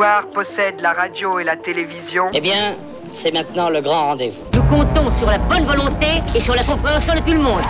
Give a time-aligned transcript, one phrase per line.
[0.00, 2.30] pouvoir possède la radio et la télévision.
[2.32, 2.74] Eh bien,
[3.10, 4.40] c'est maintenant le grand rendez-vous.
[4.54, 7.60] Nous comptons sur la bonne volonté et sur la compréhension de tout le monde.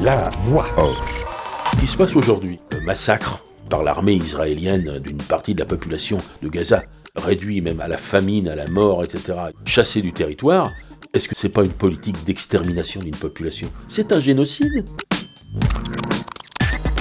[0.00, 1.24] La voix off.
[1.72, 3.38] Ce qui se passe aujourd'hui, le massacre
[3.70, 6.82] par l'armée israélienne d'une partie de la population de Gaza,
[7.16, 9.32] réduit même à la famine, à la mort, etc.,
[9.64, 10.72] chassé du territoire,
[11.14, 13.70] est-ce que c'est pas une politique d'extermination d'une population?
[13.88, 14.84] C'est un génocide?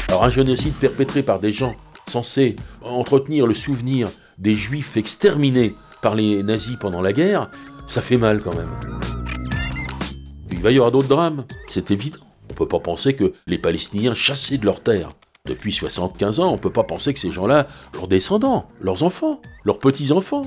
[0.07, 1.75] Alors un génocide perpétré par des gens
[2.07, 7.49] censés entretenir le souvenir des juifs exterminés par les nazis pendant la guerre,
[7.87, 8.71] ça fait mal quand même.
[10.51, 12.19] Il va y avoir d'autres drames, c'est évident.
[12.49, 15.11] On ne peut pas penser que les Palestiniens chassés de leur terre
[15.45, 19.41] depuis 75 ans, on ne peut pas penser que ces gens-là, leurs descendants, leurs enfants,
[19.65, 20.43] leurs petits-enfants,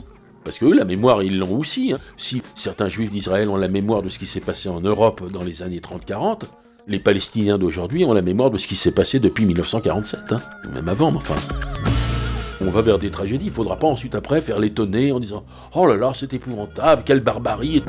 [0.46, 1.93] parce que eux, la mémoire, ils l'ont aussi.
[1.93, 1.98] Hein.
[2.16, 5.43] Si certains juifs d'Israël ont la mémoire de ce qui s'est passé en Europe dans
[5.43, 6.43] les années 30-40,
[6.88, 10.40] les Palestiniens d'aujourd'hui ont la mémoire de ce qui s'est passé depuis 1947, hein.
[10.72, 11.34] même avant, mais enfin.
[12.60, 15.87] On va vers des tragédies, il faudra pas ensuite après faire l'étonner en disant Oh
[15.87, 17.82] là là, c'est épouvantable, quelle barbarie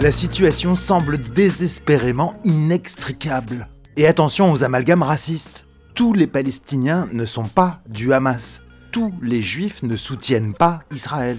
[0.00, 3.68] La situation semble désespérément inextricable.
[3.96, 5.64] Et attention aux amalgames racistes.
[5.94, 8.62] Tous les Palestiniens ne sont pas du Hamas.
[8.92, 11.36] Tous les Juifs ne soutiennent pas Israël.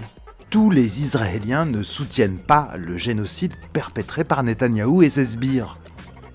[0.52, 5.78] Tous les Israéliens ne soutiennent pas le génocide perpétré par Netanyahou et ses sbires.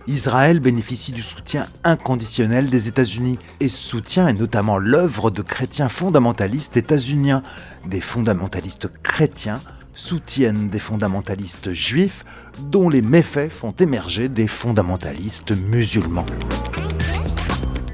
[0.07, 5.87] Israël bénéficie du soutien inconditionnel des États-Unis, et ce soutien est notamment l'œuvre de chrétiens
[5.87, 7.43] fondamentalistes états-uniens,
[7.85, 9.61] des fondamentalistes chrétiens
[9.93, 12.25] soutiennent des fondamentalistes juifs
[12.59, 16.25] dont les méfaits font émerger des fondamentalistes musulmans.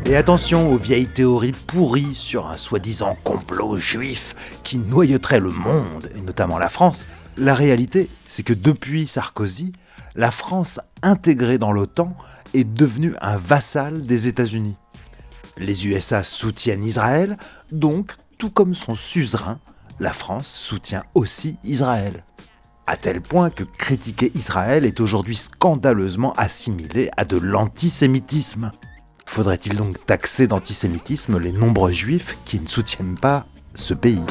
[0.06, 6.09] Et attention aux vieilles théories pourries sur un soi-disant complot juif qui noyauterait le monde,
[6.16, 7.08] et notamment la France.
[7.38, 9.72] La réalité, c'est que depuis Sarkozy,
[10.16, 12.18] la France intégrée dans l'OTAN
[12.54, 14.76] est devenue un vassal des États-Unis.
[15.58, 17.38] Les USA soutiennent Israël,
[17.72, 19.59] donc, tout comme son suzerain,
[20.02, 22.25] la France soutient aussi Israël.
[22.88, 28.74] À tel point que critiquer Israël est aujourd'hui scandaleusement assimilé à de l'antisémitisme.
[29.34, 34.22] Faudrait-il donc taxer d'antisémitisme les nombreux juifs qui ne soutiennent pas ce pays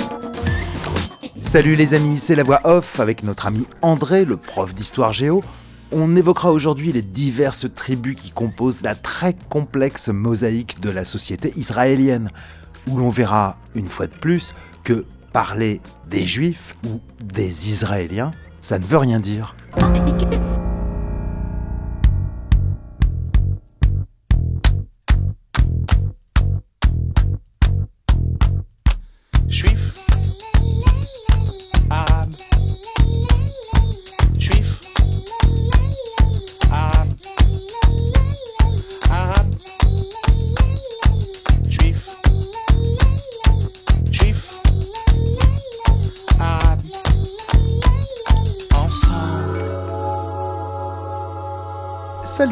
[1.41, 5.43] Salut les amis, c'est la voix off avec notre ami André, le prof d'histoire géo.
[5.91, 11.53] On évoquera aujourd'hui les diverses tribus qui composent la très complexe mosaïque de la société
[11.57, 12.31] israélienne,
[12.87, 18.31] où l'on verra une fois de plus que parler des Juifs ou des Israéliens,
[18.61, 19.57] ça ne veut rien dire.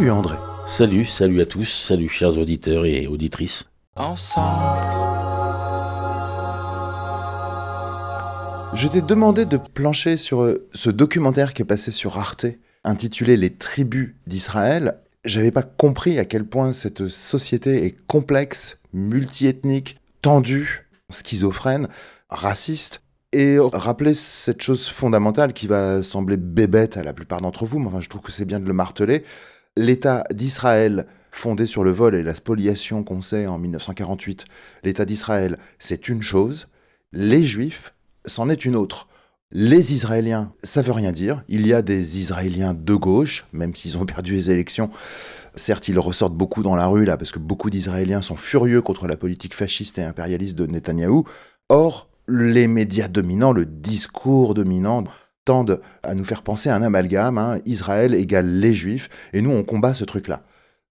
[0.00, 0.36] Salut André.
[0.64, 3.68] Salut, salut à tous, salut chers auditeurs et auditrices.
[3.96, 4.46] Ensemble.
[8.72, 12.46] Je t'ai demandé de plancher sur euh, ce documentaire qui est passé sur Arte,
[12.82, 14.94] intitulé Les tribus d'Israël.
[15.26, 21.88] J'avais pas compris à quel point cette société est complexe, multiethnique, tendue, schizophrène,
[22.30, 23.02] raciste
[23.34, 27.88] et rappeler cette chose fondamentale qui va sembler bébête à la plupart d'entre vous, mais
[27.88, 29.24] enfin, je trouve que c'est bien de le marteler
[29.76, 34.44] l'État d'Israël, fondé sur le vol et la spoliation qu'on sait en 1948,
[34.84, 36.68] l'État d'Israël, c'est une chose,
[37.12, 37.94] les Juifs,
[38.24, 39.08] c'en est une autre.
[39.52, 41.42] Les Israéliens, ça veut rien dire.
[41.48, 44.90] Il y a des Israéliens de gauche, même s'ils ont perdu les élections.
[45.56, 49.08] Certes, ils ressortent beaucoup dans la rue là, parce que beaucoup d'Israéliens sont furieux contre
[49.08, 51.24] la politique fasciste et impérialiste de Netanyahou.
[51.68, 55.02] Or, les médias dominants, le discours dominant,
[55.50, 57.58] tendent à nous faire penser à un amalgame, hein.
[57.66, 60.44] Israël égale les Juifs, et nous on combat ce truc-là.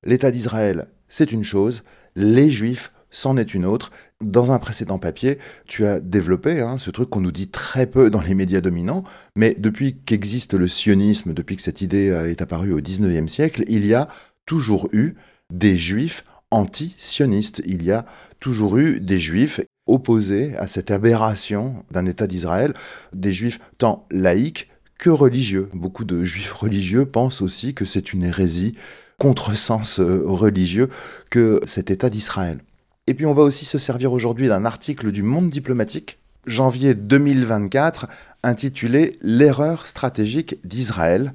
[0.03, 1.83] L'État d'Israël, c'est une chose,
[2.17, 3.89] les Juifs, c'en est une autre.
[4.21, 8.09] Dans un précédent papier, tu as développé hein, ce truc qu'on nous dit très peu
[8.09, 12.41] dans les médias dominants, mais depuis qu'existe le sionisme, depuis que cette idée euh, est
[12.41, 14.09] apparue au 19e siècle, il y a
[14.45, 15.15] toujours eu
[15.53, 17.61] des juifs anti-sionistes.
[17.65, 18.05] Il y a
[18.41, 22.73] toujours eu des juifs opposés à cette aberration d'un État d'Israël,
[23.13, 25.69] des juifs tant laïcs que religieux.
[25.73, 28.75] Beaucoup de juifs religieux pensent aussi que c'est une hérésie,
[29.17, 30.89] contresens euh, religieux,
[31.29, 32.59] que cet État d'Israël.
[33.07, 38.07] Et puis on va aussi se servir aujourd'hui d'un article du Monde diplomatique, janvier 2024,
[38.43, 41.33] intitulé L'erreur stratégique d'Israël,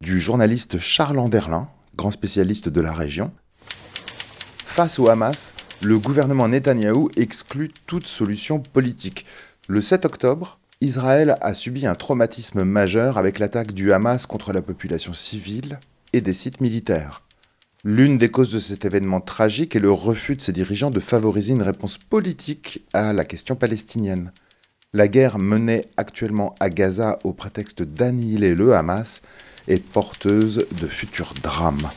[0.00, 3.32] du journaliste Charles Anderlin, grand spécialiste de la région.
[4.64, 9.26] Face au Hamas, le gouvernement Netanyahou exclut toute solution politique.
[9.68, 14.62] Le 7 octobre, Israël a subi un traumatisme majeur avec l'attaque du Hamas contre la
[14.62, 15.78] population civile
[16.12, 17.22] et des sites militaires.
[17.84, 21.52] L'une des causes de cet événement tragique est le refus de ses dirigeants de favoriser
[21.52, 24.32] une réponse politique à la question palestinienne.
[24.92, 29.20] La guerre menée actuellement à Gaza au prétexte d'annihiler le Hamas
[29.68, 31.90] est porteuse de futurs drames.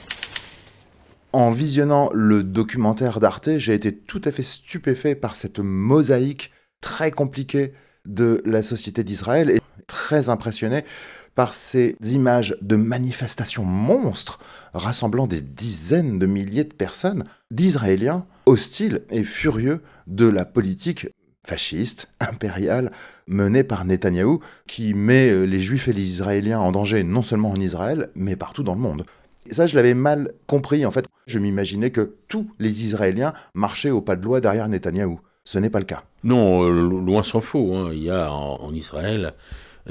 [1.32, 7.12] En visionnant le documentaire d'Arte, j'ai été tout à fait stupéfait par cette mosaïque très
[7.12, 7.74] compliquée
[8.08, 10.84] de la société d'Israël et très impressionné
[11.36, 14.40] par ces images de manifestations monstres
[14.74, 21.10] rassemblant des dizaines de milliers de personnes, d'Israéliens hostiles et furieux de la politique
[21.46, 22.92] fasciste, impériale,
[23.28, 27.56] menée par Netanyahou, qui met les Juifs et les Israéliens en danger non seulement en
[27.56, 29.06] Israël, mais partout dans le monde.
[29.50, 30.86] Et ça, je l'avais mal compris.
[30.86, 35.20] En fait, je m'imaginais que tous les Israéliens marchaient au pas de loi derrière Netanyahou.
[35.44, 36.04] Ce n'est pas le cas.
[36.24, 37.74] Non, euh, loin s'en faut.
[37.74, 37.90] Hein.
[37.94, 39.34] Il y a en, Israël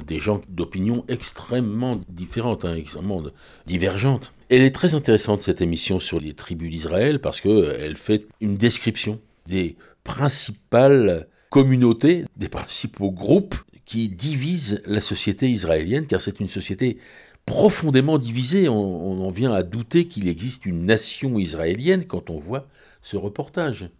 [0.06, 3.22] des gens d'opinion extrêmement différentes, hein, extrêmement
[3.66, 4.32] divergentes.
[4.48, 9.18] Elle est très intéressante cette émission sur les tribus d'Israël parce qu'elle fait une description
[9.46, 16.98] des principales communautés, des principaux groupes qui divisent la société israélienne, car c'est une société
[17.48, 18.68] profondément divisée.
[18.68, 22.66] On, en vient à douter qu'il existe une nation israélienne quand on voit
[23.02, 23.90] ce reportage.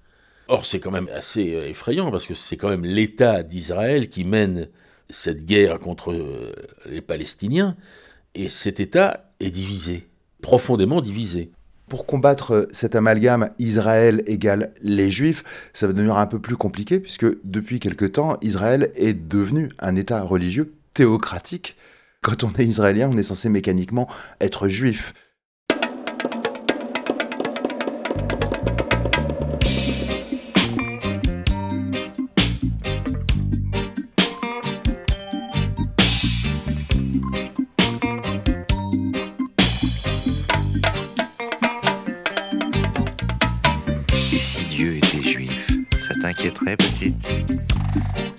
[0.48, 4.24] Or, c'est quand même assez euh, effrayant parce que c'est quand même l'État d'Israël qui
[4.24, 4.68] mène
[5.10, 6.52] cette guerre contre euh,
[6.86, 7.76] les Palestiniens
[8.34, 10.06] et cet État est divisé,
[10.40, 11.50] profondément divisé.
[11.88, 15.42] Pour combattre cet amalgame Israël égale les Juifs,
[15.72, 19.96] ça va devenir un peu plus compliqué puisque depuis quelque temps, Israël est devenu un
[19.96, 21.76] État religieux théocratique.
[22.23, 24.09] Quand on est israélien, on est censé mécaniquement
[24.41, 25.15] être juif.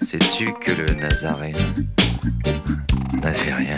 [0.01, 1.53] Sais-tu que le Nazaréen
[3.19, 3.77] n'a fait rien,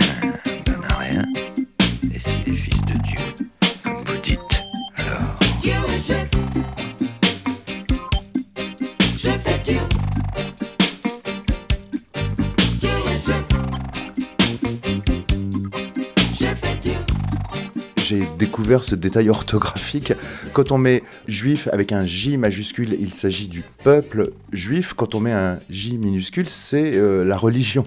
[18.41, 20.13] découvert ce détail orthographique.
[20.53, 24.93] Quand on met juif avec un J majuscule, il s'agit du peuple juif.
[24.93, 27.85] Quand on met un J minuscule, c'est euh, la religion.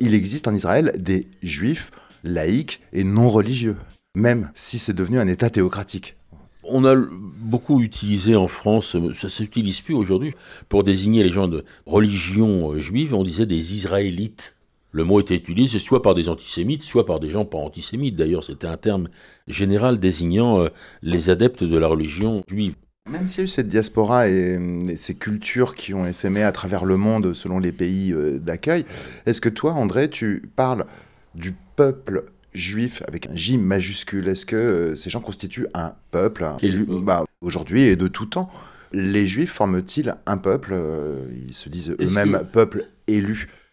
[0.00, 1.90] Il existe en Israël des juifs
[2.24, 3.76] laïcs et non religieux,
[4.14, 6.16] même si c'est devenu un État théocratique.
[6.62, 10.32] On a beaucoup utilisé en France, ça s'utilise plus aujourd'hui,
[10.70, 14.56] pour désigner les gens de religion euh, juive, on disait des Israélites.
[14.92, 18.16] Le mot était utilisé soit par des antisémites, soit par des gens pas antisémites.
[18.16, 19.08] D'ailleurs, c'était un terme
[19.46, 20.68] général désignant euh,
[21.02, 22.74] les adeptes de la religion juive.
[23.08, 24.58] Même s'il y a eu cette diaspora et,
[24.96, 28.84] ces cultures qui ont essaimé à travers le monde selon les pays euh, d'accueil,
[29.26, 30.84] est-ce que toi, André, tu parles
[31.34, 34.28] du peuple juif avec un J majuscule?
[34.28, 36.46] Est-ce que euh, ces gens constituent un peuple?
[36.88, 38.50] Bah, aujourd'hui et de tout temps
[38.92, 40.76] Les juifs forment-ils un peuple?
[41.46, 42.88] Ils se disent eux-mêmes peuple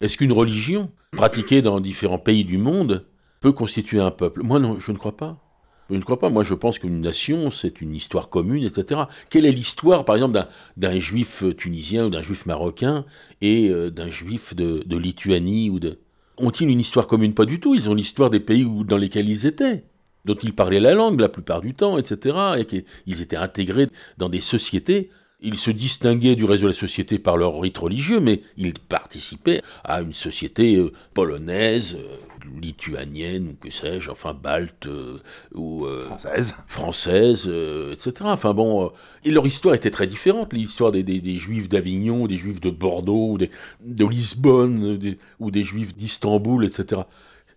[0.02, 3.06] Est-ce qu'une religion pratiquée dans différents pays du monde
[3.40, 4.44] peut constituer un peuple?
[4.44, 5.44] Moi, non, je ne crois pas.
[5.90, 6.30] Je ne crois pas.
[6.30, 9.02] Moi, je pense qu'une nation, c'est une histoire commune, etc.
[9.30, 13.06] Quelle est l'histoire, par exemple, d'un juif tunisien ou d'un juif marocain
[13.42, 16.00] et euh, d'un juif de, Lituanie ou de...
[16.38, 17.34] Ont-ils une histoire commune?
[17.34, 17.74] Pas du tout.
[17.74, 19.86] Ils ont l'histoire des pays dans lesquels ils étaient,
[20.26, 22.36] dont ils parlaient la langue la plupart du temps, etc.
[22.60, 27.20] Et qu'ils étaient intégrés dans des sociétés ils se distinguaient du reste de la société
[27.20, 32.18] par leur rite religieux, mais ils participaient à une société euh, polonaise, euh,
[32.60, 35.20] lituanienne, ou que sais-je, enfin balte, euh,
[35.54, 37.52] ou française, française
[37.92, 38.14] etc.
[38.24, 38.92] Enfin bon,
[39.26, 44.06] et leur histoire était très différente, l'histoire des, juifs d'Avignon, des juifs de Bordeaux, de
[44.06, 47.02] Lisbonne, ou des juifs d'Istanbul, etc.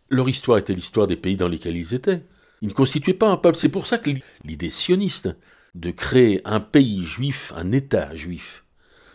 [0.08, 2.22] Leur histoire était l'histoire des pays dans lesquels ils étaient.
[2.60, 3.56] Ils ne constituaient pas un peuple.
[3.56, 4.10] C'est pour ça que
[4.44, 5.30] l'idée sioniste,
[5.74, 8.64] de créer un pays juif, un État juif.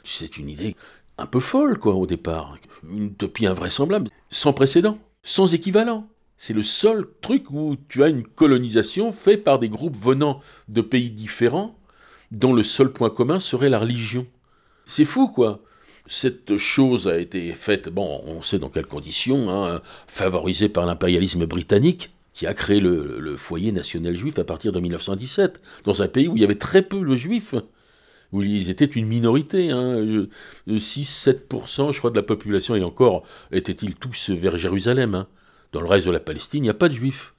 [0.03, 0.75] C'est une idée
[1.17, 2.57] un peu folle, quoi, au départ.
[2.89, 6.07] Une utopie invraisemblable, sans précédent, sans équivalent.
[6.37, 10.81] C'est le seul truc où tu as une colonisation faite par des groupes venant de
[10.81, 11.77] pays différents,
[12.31, 14.27] dont le seul point commun serait la religion.
[14.85, 15.61] C'est fou, quoi.
[16.07, 21.47] Cette chose a été faite, bon, on sait dans quelles conditions, hein, favorisée par l'impérialisme
[21.47, 26.27] britannique, qui a créé le, foyer national juif à partir de 1917, dans un pays
[26.27, 27.55] où il y avait très peu de juifs.
[28.33, 30.27] où ils étaient une minorité, hein,
[30.67, 33.23] 6-7%, je crois, de la population, et encore
[33.53, 35.15] étaient-ils tous vers Jérusalem.
[35.15, 35.27] Hein.
[35.71, 37.33] Dans le reste de la Palestine, il n'y a pas de juifs.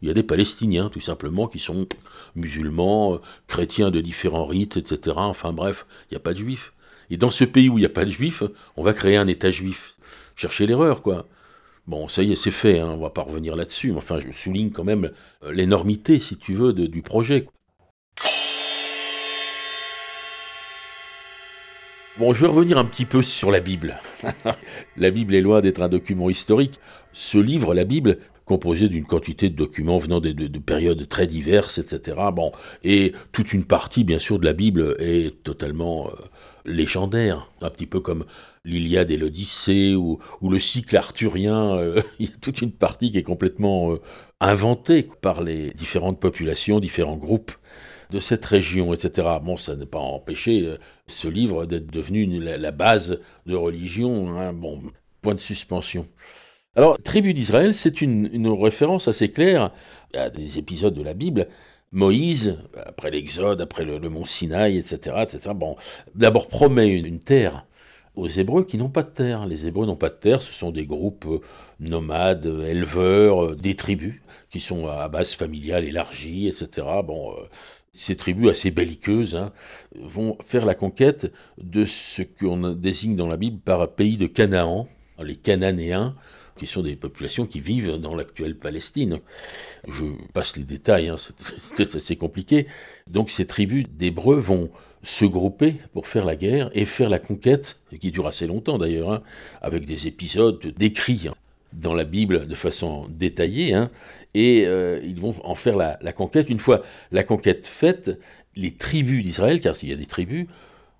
[0.00, 1.86] Il y a des Palestiniens, tout simplement, qui sont
[2.34, 5.16] musulmans, euh, chrétiens de différents rites, etc.
[5.18, 6.72] Enfin bref, il n'y a pas de juifs.
[7.10, 8.42] Et dans ce pays où il n'y a pas de juifs,
[8.78, 9.96] on va créer un État juif.
[10.36, 11.26] Chercher l'erreur, quoi.
[11.88, 14.30] Bon, ça y est, c'est fait, hein, on va pas revenir là-dessus, mais enfin, je
[14.30, 15.10] souligne quand même
[15.42, 17.46] euh, l'énormité, si tu veux, du projet.
[22.18, 23.98] Bon, je vais revenir un petit peu sur la Bible.
[24.98, 26.78] la Bible est loin d'être un document historique.
[27.14, 32.18] Ce livre, la Bible, composé d'une quantité de documents venant de, périodes très diverses, etc.
[32.34, 32.52] Bon,
[32.84, 36.10] et toute une partie, bien sûr, de la Bible est totalement euh,
[36.66, 38.26] légendaire, un petit peu comme
[38.68, 41.76] l'Iliade et l'Odyssée ou, le cycle arthurien.
[41.76, 44.00] Euh, il y a toute une partie qui est complètement euh,
[44.40, 47.52] inventée par les différentes populations, différents groupes
[48.10, 49.28] de cette région, etc.
[49.42, 54.38] Bon, ça n'a pas empêché euh, ce livre d'être devenu la, base de religion.
[54.38, 54.52] Hein.
[54.52, 54.80] Bon,
[55.22, 56.06] point de suspension.
[56.74, 59.72] Alors, Tribu d'Israël, c'est une, référence assez claire
[60.14, 61.48] à des épisodes de la Bible.
[61.90, 65.50] Moïse, après l'Exode, après le, mont Sinaï, etc., etc.
[65.54, 65.76] Bon,
[66.14, 67.66] d'abord promet une, terre
[68.18, 69.46] aux Hébreux qui n'ont pas de terre.
[69.46, 71.40] Les Hébreux n'ont pas de terre, ce sont des groupes euh,
[71.80, 74.20] nomades, éleveurs, euh, des tribus
[74.50, 76.86] qui sont à base familiale élargie, etc.
[77.04, 77.34] Bon,
[77.92, 79.52] ces tribus assez belliqueuses hein,
[79.94, 84.88] vont faire la conquête de ce qu'on désigne dans la Bible par pays de Canaan,
[85.22, 86.14] les Cananéens,
[86.56, 89.20] qui sont des populations qui vivent dans l'actuelle Palestine.
[89.86, 91.16] Je passe les détails, hein,
[91.76, 92.66] c'est assez compliqué.
[93.06, 94.70] Donc ces tribus d'Hébreux vont
[95.02, 99.12] se grouper pour faire la guerre et faire la conquête, qui dure assez longtemps d'ailleurs,
[99.12, 99.22] hein,
[99.62, 101.28] avec des épisodes décrits
[101.72, 103.76] dans la Bible de façon détaillée,
[104.34, 106.48] et euh, ils vont en faire la, conquête.
[106.50, 108.18] Une fois la conquête faite,
[108.56, 110.46] les tribus d'Israël, car il y a des tribus,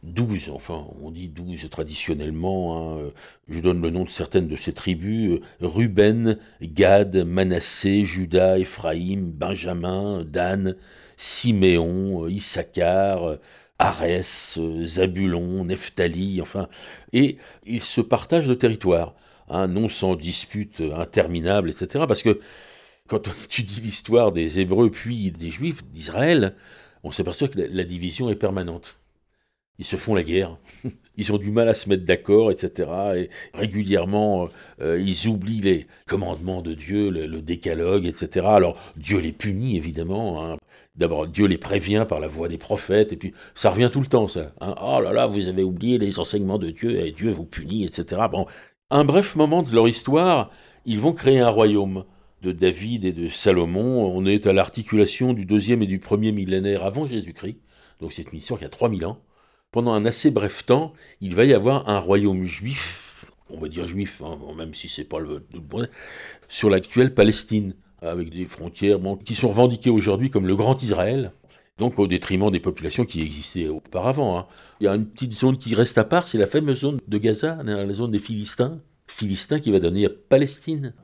[0.02, 3.10] douze, enfin on dit douze traditionnellement, hein, euh,
[3.48, 9.30] je donne le nom de certaines de ces tribus, euh, Ruben, Gad, Manassé, Judas, Éphraïm,
[9.30, 10.76] Benjamin, Dan,
[11.16, 13.38] Siméon, Issachar,
[13.78, 16.68] Arès, Zabulon, Nephtali, enfin,
[17.12, 19.14] et ils se partagent le territoire,
[19.48, 22.40] hein, non sans disputes interminables, etc., parce que
[23.08, 26.54] quand on étudie l'histoire des Hébreux puis des Juifs d'Israël,
[27.02, 28.98] on s'aperçoit que la, division est permanente.
[29.78, 30.56] Ils se font la guerre,
[31.18, 32.90] ils ont du mal à se mettre d'accord, etc.
[33.16, 34.48] Et régulièrement,
[34.80, 38.46] euh, ils oublient les commandements de Dieu, le, décalogue, etc.
[38.48, 40.44] Alors Dieu les punit, évidemment.
[40.44, 40.56] Hein.
[40.94, 44.06] D'abord, Dieu les prévient par la voix des prophètes, et puis ça revient tout le
[44.06, 44.52] temps, ça.
[44.60, 44.74] Hein.
[44.80, 48.22] Oh là là, vous avez oublié les enseignements de Dieu, et Dieu vous punit, etc.
[48.30, 48.46] Bon,
[48.90, 50.50] un bref moment de leur histoire,
[50.86, 52.04] ils vont créer un royaume
[52.42, 54.06] de David et de Salomon.
[54.06, 57.58] On est à l'articulation du deuxième et du premier millénaire avant Jésus-Christ.
[58.00, 59.18] Donc c'est une histoire qui a 3000 ans.
[59.70, 63.86] Pendant un assez bref temps, il va y avoir un royaume juif, on va dire
[63.86, 65.88] juif, hein, même si c'est pas le, le
[66.48, 71.32] sur l'actuelle Palestine, avec des frontières qui sont revendiquées aujourd'hui comme le Grand Israël,
[71.76, 74.38] donc au détriment des populations qui existaient auparavant.
[74.38, 74.46] Hein.
[74.80, 77.18] Il y a une petite zone qui reste à part, c'est la fameuse zone de
[77.18, 80.94] Gaza, la zone des Philistins, Philistins qui va donner à Palestine.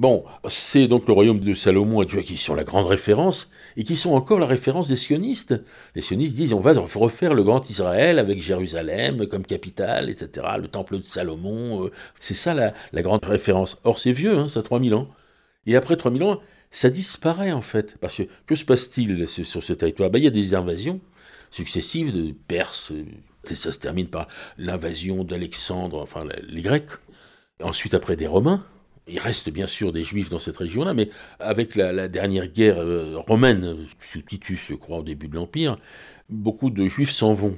[0.00, 3.84] Bon, c'est donc le royaume de Salomon et Dieu qui sont la grande référence et
[3.84, 5.62] qui sont encore la référence des sionistes.
[5.94, 10.46] Les sionistes disent on va refaire le grand Israël avec Jérusalem comme capitale, etc.
[10.58, 13.78] Le temple de Salomon, euh, c'est ça la, grande référence.
[13.84, 15.06] Or c'est vieux, hein, ça a 3000 ans.
[15.66, 16.40] Et après 3000 ans,
[16.70, 17.98] ça disparaît en fait.
[18.00, 20.08] Parce que que se passe-t-il sur ce territoire?
[20.08, 21.02] Ben, Il y a des invasions
[21.50, 22.90] successives de Perses.
[23.50, 26.88] Et ça se termine par l'invasion d'Alexandre, enfin les Grecs.
[27.62, 28.64] Ensuite après des Romains
[29.10, 33.14] il reste bien sûr des juifs dans cette région-là, mais avec la, dernière guerre euh,
[33.16, 35.78] romaine, sous Titus, je crois, au début de l'Empire,
[36.28, 37.56] beaucoup de juifs s'en vont.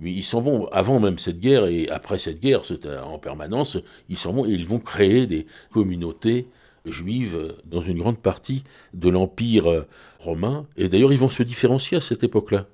[0.00, 2.62] Ils s'en vont avant même cette guerre et après cette guerre,
[3.04, 6.48] en permanence, ils s'en vont et ils vont créer des communautés
[6.84, 8.62] juives dans une grande partie
[8.94, 9.86] de l'Empire euh,
[10.18, 10.66] romain.
[10.76, 12.66] Et d'ailleurs, ils vont se différencier à cette époque-là.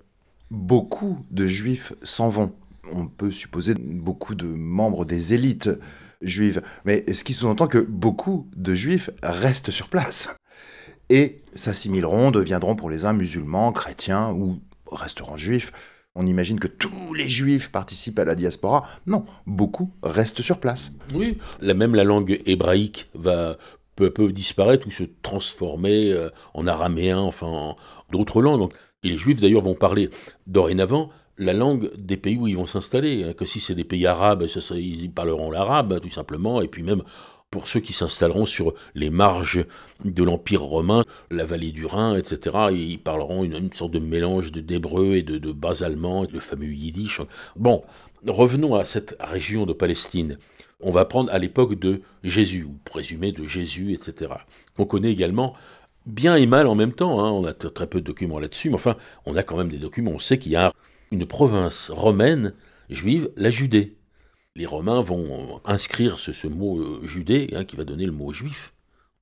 [0.50, 2.52] Beaucoup de juifs s'en vont.
[2.92, 5.70] On peut supposer beaucoup de membres des élites
[6.22, 6.62] juive.
[6.84, 10.28] Mais ce qui sous-entend que beaucoup de juifs restent sur place
[11.10, 14.60] et s'assimileront, deviendront pour les uns musulmans, chrétiens ou
[14.90, 15.72] resteront juifs?
[16.14, 18.86] On imagine que tous les juifs participent à la diaspora.
[19.06, 20.92] Non, beaucoup restent sur place.
[21.14, 23.56] Oui, la même la langue hébraïque va
[23.96, 27.76] peu à peu disparaître ou se transformer euh, en araméen, enfin en
[28.10, 28.70] d'autres langues.
[29.02, 30.10] Et les juifs d'ailleurs vont parler
[30.46, 33.24] dorénavant la langue des pays où ils vont s'installer.
[33.24, 36.60] Hein, que si c'est des pays arabes, ils parleront l'arabe, tout simplement.
[36.60, 37.02] Et puis même
[37.52, 39.64] pour ceux qui s'installeront sur les marges
[40.04, 42.56] de l'Empire romain, la vallée du Rhin, etc.
[42.72, 47.20] Ils parleront une, sorte de mélange d'hébreu et de, bas allemand, le fameux yiddish.
[47.54, 47.84] Bon,
[48.26, 50.38] revenons à cette région de Palestine.
[50.80, 54.32] On va prendre à l'époque de Jésus, ou présumé de Jésus, etc.
[54.78, 55.52] On connaît également
[56.06, 57.20] bien et mal en même temps.
[57.20, 57.30] Hein.
[57.30, 58.96] On a très peu de documents là-dessus, mais enfin,
[59.26, 60.12] on a quand même des documents.
[60.12, 60.72] On sait qu'il y a
[61.12, 62.54] une province romaine
[62.90, 63.96] juive, la Judée
[64.54, 68.74] les Romains vont inscrire ce, mot euh, judée, hein, qui va donner le mot juif.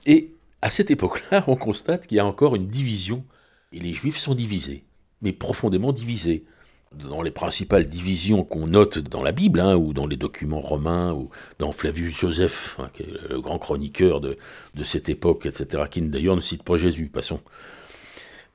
[0.07, 3.25] Et à cette époque-là, on constate qu'il y a encore une division,
[3.73, 4.85] et les Juifs sont divisés,
[5.23, 6.45] mais profondément divisés.
[6.93, 11.13] Dans les principales divisions qu'on note dans la Bible, hein, ou dans les documents romains,
[11.13, 11.31] ou
[11.61, 14.37] dans Flavius Joseph, hein, qui est le grand chroniqueur de,
[14.83, 17.41] cette époque, etc., qui d'ailleurs ne cite pas Jésus, passons.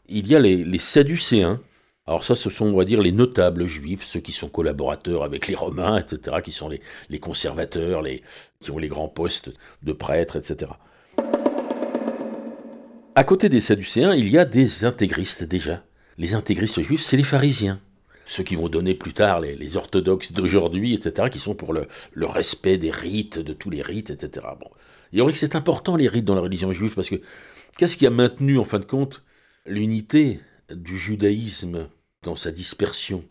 [0.10, 1.62] Il y a les, les Sadducéens,
[2.07, 5.47] alors ça, ce sont, on va dire, les notables juifs, ceux qui sont collaborateurs avec
[5.47, 8.21] les Romains, etc., qui sont les, conservateurs, les,
[8.59, 10.71] qui ont les grands postes de prêtres, etc.
[13.15, 15.83] À côté des Sadducéens, il y a des intégristes déjà.
[16.19, 17.81] Les intégristes juifs, c'est les pharisiens.
[18.27, 21.88] Ceux qui vont donner plus tard les, orthodoxes d'aujourd'hui, etc., qui sont pour le,
[22.21, 24.45] respect des rites, de tous les rites, etc.
[25.12, 27.19] Il y aurait que c'est important les rites dans la religion juive, parce que
[27.77, 29.24] qu'est-ce qui a maintenu, en fin de compte,
[29.65, 30.39] l'unité
[30.72, 31.88] du judaïsme
[32.24, 33.24] dans sa dispersion,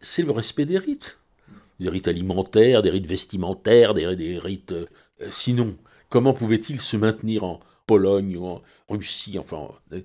[0.00, 1.18] c'est le respect des rites.
[1.80, 4.72] Des rites alimentaires, des rites vestimentaires, des, rites...
[4.72, 4.86] Euh,
[5.30, 5.76] sinon,
[6.08, 10.00] comment pouvait-il se maintenir en Pologne ou en Russie, enfin, euh,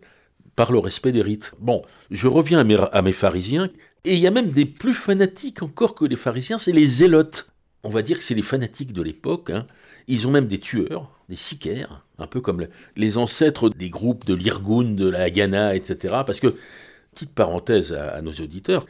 [0.55, 1.53] par le respect des rites?
[1.59, 3.69] Bon, je reviens à mes, pharisiens,
[4.03, 7.51] et il y a même des plus fanatiques encore que les pharisiens, c'est les zélotes.
[7.83, 9.51] On va dire que c'est les fanatiques de l'époque.
[9.51, 9.67] Hein.
[10.07, 14.33] Ils ont même des tueurs, des sicaires, un peu comme les ancêtres des groupes de
[14.33, 16.15] l'Irgun, de la Haganah, etc.
[16.25, 16.55] Parce que
[17.13, 18.85] petite parenthèse à, nos auditeurs,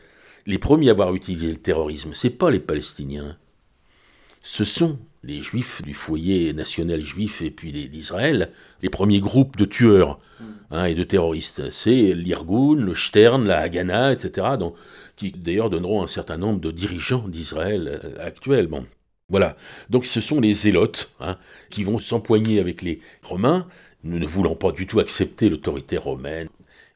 [0.45, 3.37] les premiers à avoir utilisé le terrorisme, c'est pas les Palestiniens.
[4.41, 9.65] Ce sont les juifs du foyer national juif et puis d'Israël, les premiers groupes de
[9.65, 10.19] tueurs
[10.71, 11.69] hein, et de terroristes.
[11.71, 14.47] C'est l'Irgun, le Stern, la Haganah, etc.,
[15.17, 18.67] qui d'ailleurs donneront un certain nombre de dirigeants d'Israël euh, actuels.
[18.67, 18.85] Bon.
[19.29, 19.55] Voilà.
[19.89, 21.37] Donc ce sont les zélotes hein,
[21.69, 23.67] qui vont s'empoigner avec les Romains,
[24.03, 26.49] ne voulant pas du tout accepter l'autorité romaine,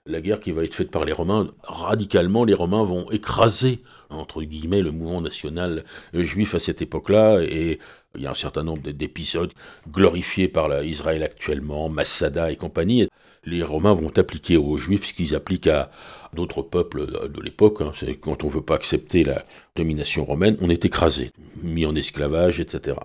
[0.06, 4.42] la guerre qui va être faite par les Romains, radicalement, les Romains vont écraser, entre
[4.44, 7.80] guillemets, le mouvement national juif à cette époque-là, et
[8.16, 9.54] il y a un certain nombre d'épisodes
[9.90, 13.08] glorifiés par Israël actuellement, Massada et compagnie.
[13.46, 15.90] Les Romains vont appliquer aux Juifs ce qu'ils appliquent à
[16.34, 17.82] d'autres peuples de l'époque.
[17.82, 17.92] Hein.
[18.22, 19.44] Quand on ne veut pas accepter la
[19.76, 22.98] domination romaine, on est écrasé, mis en esclavage, etc.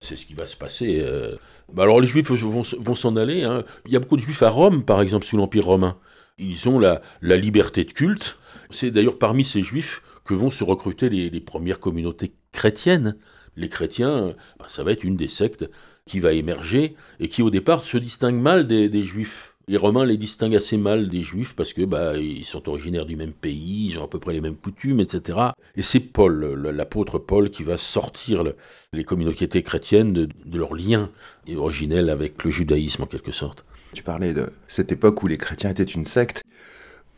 [0.00, 1.00] C'est ce qui va se passer.
[1.00, 1.36] Euh.
[1.72, 3.44] Bah, alors les Juifs vont, s'en aller.
[3.44, 3.64] Hein.
[3.86, 5.96] Il y a beaucoup de Juifs à Rome, par exemple, sous l'Empire romain.
[6.38, 8.38] Ils ont la, liberté de culte.
[8.70, 13.16] C'est d'ailleurs parmi ces Juifs que vont se recruter les, premières communautés chrétiennes.
[13.56, 15.68] Les chrétiens, bah, ça va être une des sectes
[16.06, 20.16] qui va émerger et qui au départ se distingue mal des Juifs les Romains les
[20.16, 23.98] distinguent assez mal des Juifs parce que bah, ils sont originaires du même pays, ils
[23.98, 25.38] ont à peu près les mêmes coutumes, etc.
[25.76, 28.44] Et c'est Paul, l'apôtre Paul, qui va sortir
[28.92, 31.10] les communautés chrétiennes de, leur lien
[31.56, 33.64] originel avec le judaïsme en quelque sorte.
[33.92, 36.42] Tu parlais de cette époque où les chrétiens étaient une secte.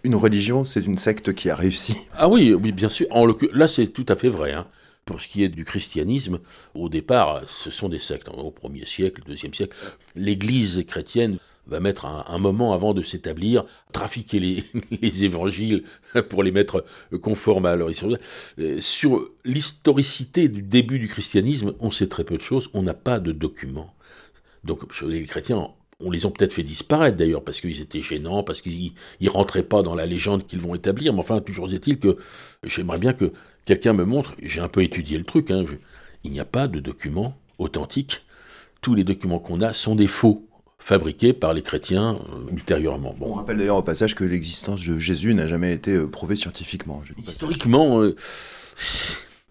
[0.02, 1.96] Une religion, c'est une secte qui a réussi.
[2.16, 3.06] Ah oui, oui, bien sûr.
[3.10, 4.52] En là, c'est tout à fait vrai.
[4.52, 4.66] Hein.
[5.04, 6.40] Pour ce qui est du christianisme,
[6.74, 8.28] au départ, ce sont des sectes.
[8.28, 9.76] Au premier siècle, deuxième siècle,
[10.14, 14.40] l'Église chrétienne va mettre un, moment avant de s'établir, trafiquer
[15.02, 15.84] les, évangiles
[16.28, 16.84] pour les mettre
[17.22, 18.18] conformes à leur histoire.
[18.58, 22.94] Euh, sur l'historicité du début du christianisme, on sait très peu de choses, on n'a
[22.94, 23.94] pas de documents.
[24.64, 25.68] Donc les chrétiens,
[26.00, 29.62] on les a peut-être fait disparaître d'ailleurs, parce qu'ils étaient gênants, parce qu'ils ne rentraient
[29.62, 32.16] pas dans la légende qu'ils vont établir, mais enfin, toujours est-il que
[32.62, 33.32] j'aimerais bien que
[33.64, 35.64] quelqu'un me montre, j'ai un peu étudié le truc, hein,
[36.24, 38.22] il n'y a pas de documents authentiques.
[38.80, 40.46] Tous les documents qu'on a sont des faux
[40.84, 43.14] fabriqués par les chrétiens euh, ultérieurement.
[43.18, 43.30] Bon.
[43.30, 47.02] On rappelle d'ailleurs au passage que l'existence de Jésus n'a jamais été euh, prouvée scientifiquement.
[47.16, 48.14] Historiquement, euh,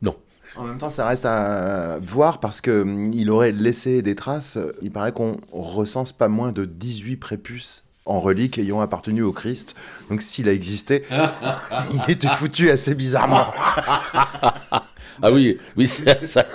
[0.04, 0.16] non.
[0.56, 4.60] En même temps, ça reste à voir parce qu'il hum, aurait laissé des traces.
[4.84, 9.76] Il paraît qu'on recense pas moins de 18 prépuces en reliques ayant appartenu au Christ.
[10.12, 11.04] Donc s'il a existé,
[11.94, 13.48] il était foutu assez bizarrement.
[15.22, 16.46] ah oui, oui, c'est ça.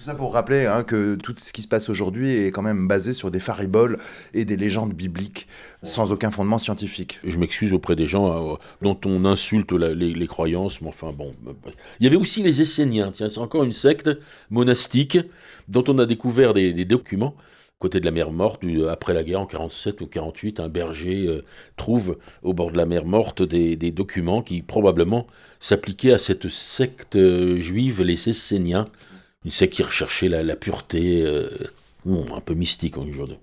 [0.00, 2.88] Tout ça pour rappeler hein, que tout ce qui se passe aujourd'hui est quand même
[2.88, 3.98] basé sur des fariboles
[4.32, 5.46] et des légendes bibliques
[5.82, 7.20] sans aucun fondement scientifique.
[7.22, 11.34] Je m'excuse auprès des gens euh, dont on insulte les, croyances, mais enfin bon.
[12.00, 14.10] Il y avait aussi les Esséniens, tiens, c'est encore une secte
[14.50, 15.18] monastique
[15.68, 17.34] dont on a découvert des, documents
[17.80, 21.44] côté de la mer Morte, après la guerre en 47 ou 48, un berger euh,
[21.76, 25.26] trouve au bord de la mer Morte des, documents qui probablement
[25.58, 28.84] s'appliquaient à cette secte euh, juive, les Esséniens,
[29.46, 31.48] Une secte qui recherchait la, pureté, euh,
[32.06, 33.38] un peu mystique aujourd'hui.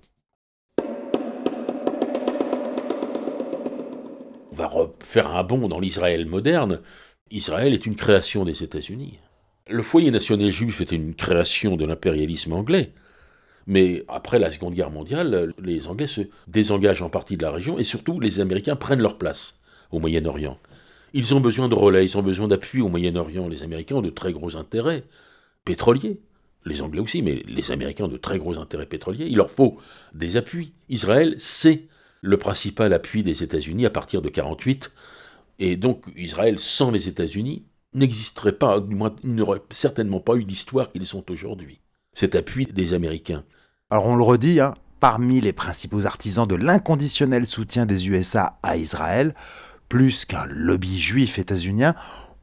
[4.51, 6.81] On va refaire un bond dans l'Israël moderne.
[7.31, 9.17] Israël est une création des États-Unis.
[9.67, 12.91] Le foyer national juif était une création de l'impérialisme anglais.
[13.67, 17.77] Mais après la Seconde Guerre mondiale, les Anglais se désengagent en partie de la région
[17.77, 19.59] et surtout les Américains prennent leur place
[19.91, 20.57] au Moyen-Orient.
[21.13, 23.47] Ils ont besoin de relais, ils ont besoin d'appui au Moyen-Orient.
[23.47, 25.03] Les Américains ont de très gros intérêts
[25.65, 26.19] pétroliers.
[26.65, 29.27] Les Anglais aussi, mais les Américains ont de très gros intérêts pétroliers.
[29.29, 29.77] Il leur faut
[30.13, 30.73] des appuis.
[30.89, 31.87] Israël, c'est
[32.21, 34.91] le principal appui des États-Unis à partir de 1948.
[35.59, 40.91] Et donc Israël, sans les États-Unis, n'existerait pas, du moins, n'aurait certainement pas eu l'histoire
[40.91, 41.79] qu'ils sont aujourd'hui.
[42.13, 43.43] Cet appui des Américains.
[43.89, 48.75] Alors on le redit, hein, parmi les principaux artisans de l'inconditionnel soutien des USA à
[48.75, 49.33] Israël,
[49.87, 51.95] plus qu'un lobby juif états-unien,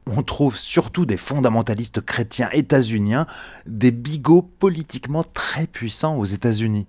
[0.07, 3.27] on trouve surtout des fondamentalistes chrétiens états-uniens,
[3.67, 6.87] des bigots politiquement très puissants aux États-Unis.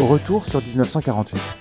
[0.00, 1.59] Retour sur 1948.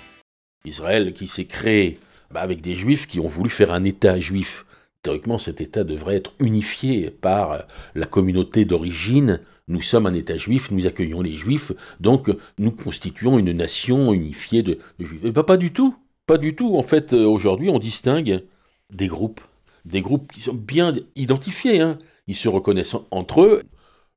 [0.65, 1.97] Israël qui s'est créé
[2.31, 4.65] bah, avec des juifs qui ont voulu faire un État juif.
[5.01, 9.39] Théoriquement, cet État devrait être unifié par la communauté d'origine.
[9.67, 14.63] Nous sommes un État juif, nous accueillons les juifs, donc nous constituons une nation unifiée
[14.63, 15.23] de, juifs.
[15.23, 15.95] Et bah, pas du tout,
[16.25, 16.75] pas du tout.
[16.75, 18.43] En fait, euh, aujourd'hui, on distingue
[18.89, 19.41] des groupes,
[19.85, 21.79] des groupes qui sont bien identifiés.
[21.79, 21.97] Hein.
[22.27, 23.63] Ils se reconnaissent entre eux.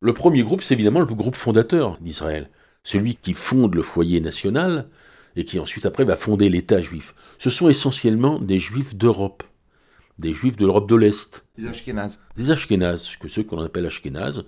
[0.01, 2.49] Le premier groupe, c'est évidemment le groupe fondateur d'Israël
[2.83, 4.89] celui qui fonde le foyer national
[5.37, 7.15] et qui ensuite après va fonder l'État juif.
[7.39, 9.43] Ce sont essentiellement des juifs d'Europe,
[10.19, 11.45] des juifs de l'Europe de l'Est.
[11.59, 12.19] Des Ashkénazes.
[12.37, 14.45] Des Ashkénazes, que ceux qu'on appelle Ashkénazes.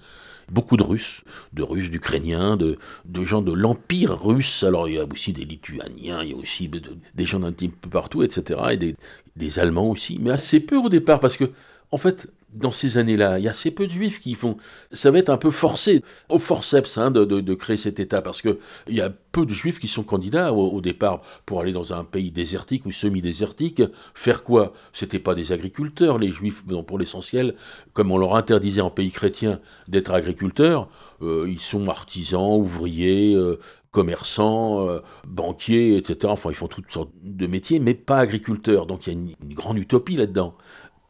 [0.51, 4.63] Beaucoup de Russes, de Russes, d'Ukrainiens, de, de, gens de l'Empire russe.
[4.63, 6.71] Alors il y a aussi des Lituaniens, il y a aussi
[7.15, 8.61] des gens d'un petit peu partout, etc.
[8.73, 8.95] Et des,
[9.37, 11.51] des Allemands aussi, mais assez peu au départ, parce que,
[11.91, 14.57] en fait, dans ces années-là, il y a assez peu de juifs qui font.
[14.93, 18.57] Ça va être un peu forcé, au forceps, hein, de, créer cet État, parce qu'il
[18.89, 22.31] y a peu de juifs qui sont candidats au, départ pour aller dans un pays
[22.31, 23.83] désertique ou semi-désertique.
[24.15, 24.73] Faire quoi?
[24.93, 27.55] C'était pas des agriculteurs, les juifs, pour l'essentiel,
[27.93, 30.89] comme on leur interdisait en pays chrétien d'être agriculteurs,
[31.23, 33.59] euh, ils sont artisans, ouvriers, euh,
[33.95, 36.33] commerçants, euh, banquiers, etc.
[36.33, 38.87] Enfin, ils font toutes sortes de métiers, mais pas agriculteurs.
[38.87, 40.57] Donc il y a une grande utopie là-dedans.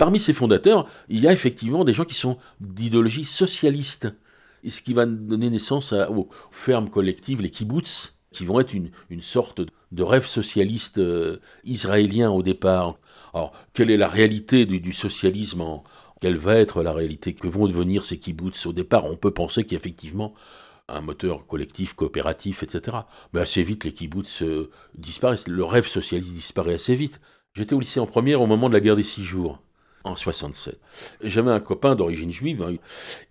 [0.05, 4.07] Parmi ces fondateurs, il y a effectivement des gens qui sont d'idéologie socialiste,
[4.62, 8.90] et ce qui va donner naissance aux fermes collectives, les kibbutz, qui vont être une,
[9.23, 9.62] sorte
[9.93, 12.99] de rêve socialiste euh, israélien au départ.
[13.33, 15.64] Alors, quelle est la réalité du, socialisme
[16.21, 17.33] Quelle va être la réalité?
[17.33, 20.35] Que vont devenir ces kibbutz Au départ, on peut penser qu'effectivement,
[20.87, 22.99] un moteur collectif, coopératif, etc.
[23.33, 25.49] Mais assez vite, les kibbutz euh, disparaissent.
[25.49, 27.23] Le rêve socialiste disparaît assez vite.
[27.55, 29.63] J'étais au lycée en première au moment de la guerre des six jours
[30.05, 30.79] en 67.
[31.23, 32.77] J'avais un copain d'origine juive, hein,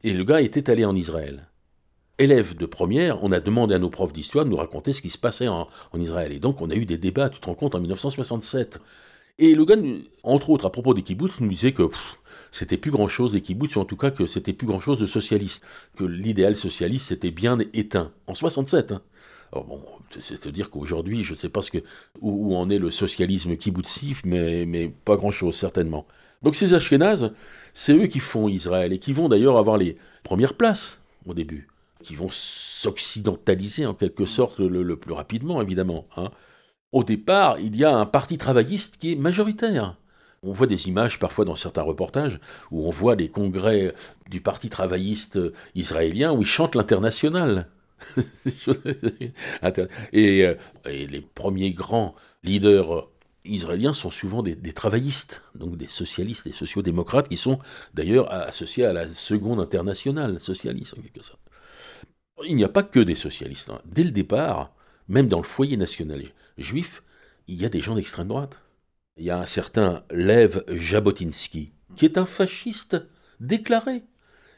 [0.04, 1.48] et le gars était allé en Israël.
[2.20, 5.10] Élève de première, on a demandé à nos profs d'histoire de nous raconter ce qui
[5.10, 6.32] se passait en, Israël.
[6.32, 8.80] Et donc on a eu des débats, tu te rends compte, en 1967.
[9.40, 9.78] Et le gars,
[10.24, 11.90] entre autres, à propos des kibbutz, nous disait que
[12.52, 15.66] c'était plus grand-chose des kibbutz, ou en tout cas que c'était plus grand-chose de socialiste,
[15.98, 18.12] que l'idéal socialiste s'était bien éteint.
[18.28, 19.02] En 67, hein.
[19.54, 19.82] bon,
[20.20, 21.62] c'est à dire qu'aujourd'hui, je ne sais pas
[22.22, 26.06] où, en est le socialisme kibbutzif, mais pas grand-chose, certainement.
[26.44, 27.32] Donc ces Ashkénazes,
[27.74, 31.68] c'est eux qui font Israël et qui vont d'ailleurs avoir les premières places au début,
[32.02, 36.06] qui vont s'occidentaliser en quelque sorte le, plus rapidement, évidemment.
[36.18, 36.30] Hein.
[36.92, 39.98] Au départ, il y a un parti travailliste qui est majoritaire.
[40.44, 43.96] On voit des images parfois dans certains reportages où on voit les congrès
[44.30, 45.40] du parti travailliste
[45.74, 47.68] israélien où ils chantent l'international.
[50.12, 53.08] et, euh, et, les premiers grands leaders
[53.46, 57.60] israéliens sont souvent des, travaillistes, donc des socialistes, des sociodémocrates, qui sont
[57.94, 61.42] d'ailleurs associés à la seconde internationale socialiste, en quelque sorte.
[62.46, 63.70] Il n'y a pas que des socialistes.
[63.70, 63.82] Hein.
[63.86, 64.74] Dès le départ,
[65.08, 66.24] même dans le foyer national
[66.58, 67.04] juif,
[67.48, 68.60] il y a des gens d'extrême droite.
[69.18, 72.98] Il y a un certain Lev Jabotinsky, qui est un fasciste
[73.40, 74.04] déclaré,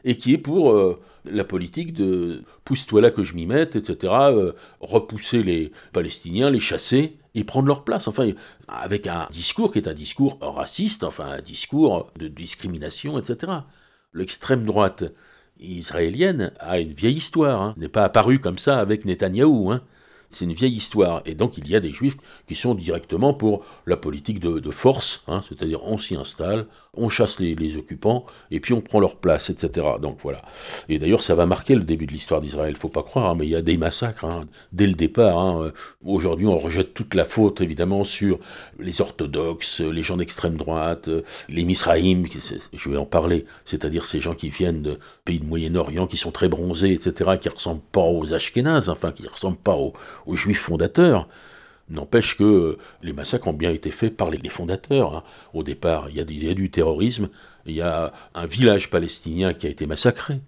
[0.05, 4.13] et qui est pour euh, la politique de pousse-toi là que je m'y mette, etc.,
[4.13, 8.07] euh, repousser les Palestiniens, les chasser, et prendre leur place.
[8.07, 8.31] Enfin,
[8.67, 13.51] avec un discours qui est un discours raciste, enfin un discours de discrimination, etc.
[14.13, 15.03] L'extrême droite
[15.59, 17.75] israélienne a une vieille histoire, hein.
[17.77, 19.71] n'est pas apparue comme ça avec Netanyahou.
[19.71, 19.81] Hein.
[20.29, 21.21] C'est une vieille histoire.
[21.25, 25.23] Et donc il y a des juifs qui sont directement pour la politique de, force,
[25.27, 29.49] hein, c'est-à-dire on s'y installe, on chasse les, occupants, et puis on prend leur place,
[29.49, 29.87] etc.
[30.01, 30.41] Donc voilà.
[30.89, 33.45] Et d'ailleurs ça va marquer le début de l'histoire d'Israël, faut pas croire, hein, mais
[33.45, 35.63] il y a des massacres hein, dès le départ.
[36.03, 38.39] Aujourd'hui on rejette toute la faute évidemment sur
[38.79, 41.09] les orthodoxes, les gens d'extrême droite,
[41.49, 42.25] les Misraïm,
[42.73, 46.31] je vais en parler, c'est-à-dire ces gens qui viennent de pays de Moyen-Orient, qui sont
[46.31, 51.27] très bronzés, etc., qui ressemblent pas aux Ashkénazes, enfin qui ressemblent pas aux juifs fondateurs.
[51.89, 55.15] N'empêche que les massacres ont bien été faits par les fondateurs.
[55.15, 55.23] Hein.
[55.53, 57.29] Au départ, il y, a, du terrorisme,
[57.65, 60.41] il y a un village palestinien qui a été massacré,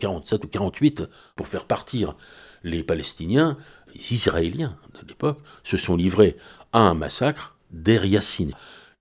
[0.00, 2.14] 47 ou 48, pour faire partir
[2.62, 3.56] les Palestiniens,
[3.94, 6.36] les Israéliens de l'époque, se sont livrés
[6.72, 8.52] à un massacre d'Er Yassine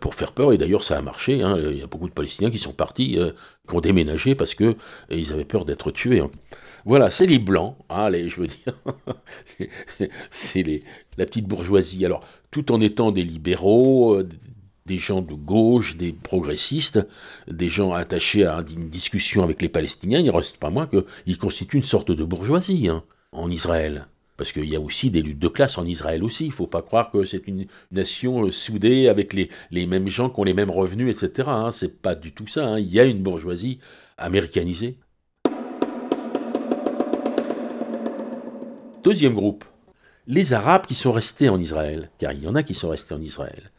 [0.02, 1.58] pour faire peur, et d'ailleurs ça a marché, hein.
[1.58, 3.32] il y a beaucoup de Palestiniens qui sont partis, euh,
[3.70, 4.76] qui ont déménagé parce que
[5.10, 6.20] ils avaient peur d'être tués.
[6.20, 6.32] Hein.
[6.84, 8.74] Voilà, c'est les blancs, hein, je veux dire,
[10.32, 10.84] c'est
[11.18, 12.04] la petite bourgeoisie.
[12.04, 14.28] Alors, tout en étant des libéraux, euh,
[14.88, 17.08] des gens de gauche, des progressistes,
[17.48, 21.38] des gens attachés à une discussion avec les Palestiniens, il ne reste pas moins qu'ils
[21.38, 22.90] constituent une sorte de bourgeoisie
[23.32, 24.08] en Israël.
[24.42, 26.46] Parce qu'il y a aussi des luttes de classe en Israël aussi.
[26.46, 30.32] Il ne faut pas croire que c'est une nation euh, soudée avec les, mêmes gens
[30.32, 31.48] qui ont les mêmes revenus, etc.
[31.52, 31.70] Hein.
[31.70, 32.66] C'est pas du tout ça.
[32.66, 32.80] Hein.
[32.80, 33.78] Il y a une bourgeoisie
[34.18, 34.98] américanisée.
[39.04, 39.64] Deuxième groupe,
[40.26, 43.14] les Arabes qui sont restés en Israël, car il y en a qui sont restés
[43.14, 43.70] en Israël,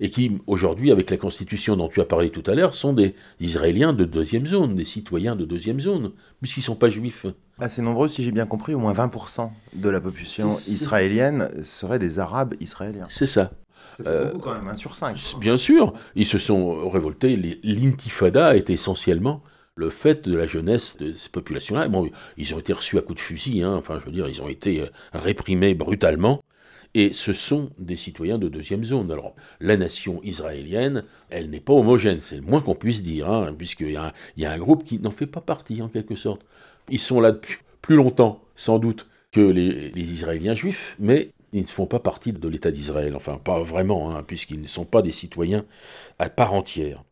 [0.00, 3.14] et qui, aujourd'hui, avec la constitution dont tu as parlé tout à l'heure, sont des
[3.40, 7.26] Israéliens de deuxième zone, des citoyens de deuxième zone, puisqu'ils ne sont pas juifs.
[7.58, 12.18] Assez nombreux, si j'ai bien compris, au moins 20% de la population israélienne seraient des
[12.18, 13.06] Arabes israéliens.
[13.08, 13.52] C'est ça.
[13.96, 15.16] Ça fait beaucoup quand même, un sur cinq.
[15.38, 17.36] Bien sûr, ils se sont révoltés.
[17.62, 19.42] L'intifada était essentiellement
[19.76, 21.88] le fait de la jeunesse de ces populations-là.
[21.88, 23.74] Bon, ils ont été reçus à coups de fusil, hein.
[23.74, 26.44] enfin je veux dire, ils ont été euh, réprimés brutalement,
[26.94, 29.10] et ce sont des citoyens de deuxième zone.
[29.10, 33.54] Alors, la nation israélienne, elle n'est pas homogène, c'est le moins qu'on puisse dire, hein,
[33.56, 33.96] puisqu'il y,
[34.44, 36.42] a un groupe qui n'en fait pas partie, en quelque sorte.
[36.88, 41.66] Ils sont là depuis plus longtemps, sans doute, que les, Israéliens juifs, mais ils ne
[41.66, 45.10] font pas partie de l'État d'Israël, enfin pas vraiment, hein, puisqu'ils ne sont pas des
[45.10, 45.64] citoyens
[46.20, 47.02] à part entière.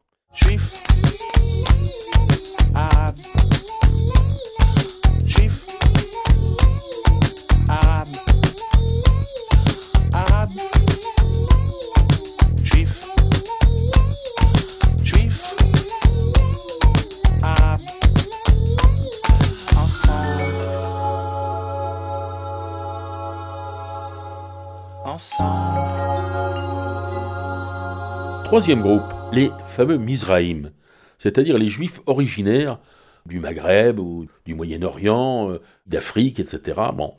[28.44, 30.70] Troisième groupe, les fameux Mizraïm,
[31.18, 32.78] c'est-à-dire les juifs originaires
[33.26, 36.80] du Maghreb ou du Moyen-Orient, euh, d'Afrique, etc.
[36.94, 37.14] Bon,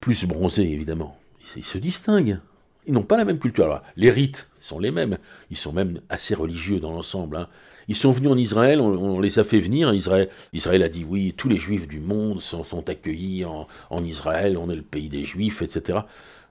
[0.00, 1.18] plus bronzés évidemment.
[1.56, 2.38] Ils se distinguent.
[2.86, 3.82] Ils n'ont pas la même culture.
[3.96, 5.18] les rites sont les mêmes.
[5.50, 7.36] Ils sont même assez religieux dans l'ensemble.
[7.36, 7.48] Hein.
[7.88, 9.92] Ils sont venus en Israël, on, les a fait venir.
[9.94, 14.70] Israël, Israël a dit oui, tous les juifs du monde sont, accueillis en, Israël, on
[14.70, 16.00] est le pays des juifs, etc.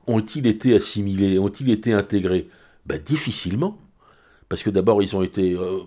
[0.08, 2.48] Ont-ils été assimilés Ont-ils été intégrés?
[2.86, 3.78] Ben, Difficilement.
[4.50, 5.80] Parce que d'abord, ils ont été euh,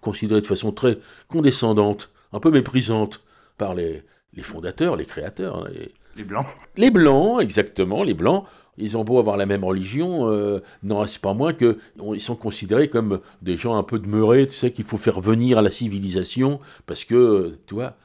[0.00, 3.22] considérés de façon très condescendante un peu méprisante
[3.58, 4.02] par les,
[4.42, 5.66] fondateurs, les créateurs.
[5.66, 5.70] Hein,
[6.16, 6.46] les, Blancs.
[6.76, 8.44] Les Blancs, exactement, les Blancs.
[8.78, 12.88] Ils ont beau avoir la même religion, euh, non, c'est pas moins qu'ils sont considérés
[12.88, 16.60] comme des gens un peu demeurés, tu sais, qu'il faut faire venir à la civilisation,
[16.86, 17.96] parce que, tu vois,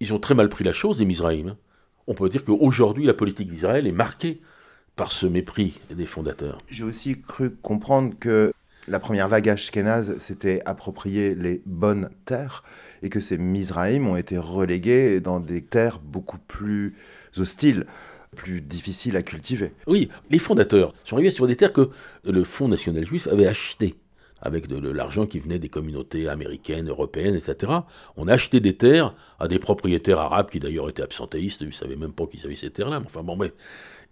[0.00, 1.48] ils ont très mal pris la chose, les Mizraïm.
[1.48, 1.56] Hein.
[2.06, 4.40] On peut dire qu'aujourd'hui, la politique d'Israël est marquée
[4.96, 6.58] par ce mépris des fondateurs.
[6.68, 8.52] J'ai aussi cru comprendre que
[8.88, 12.64] la première vague ashkénaze s'était approprié les bonnes terres
[13.02, 16.94] et que ces Mizraïm ont été relégués dans des terres beaucoup plus
[17.36, 17.86] hostiles
[18.36, 19.72] plus difficiles à cultiver.
[19.86, 21.90] Oui, les fondateurs sont arrivés sur des terres que
[22.24, 23.94] le Fonds national juif avait achetées
[24.40, 27.72] avec de, l'argent qui venait des communautés américaines, européennes, etc.
[28.16, 31.72] On a acheté des terres à des propriétaires arabes qui d'ailleurs étaient absentéistes, ils ne
[31.72, 33.00] savaient même pas qu'ils avaient ces terres-là.
[33.04, 33.52] Enfin bon, mais...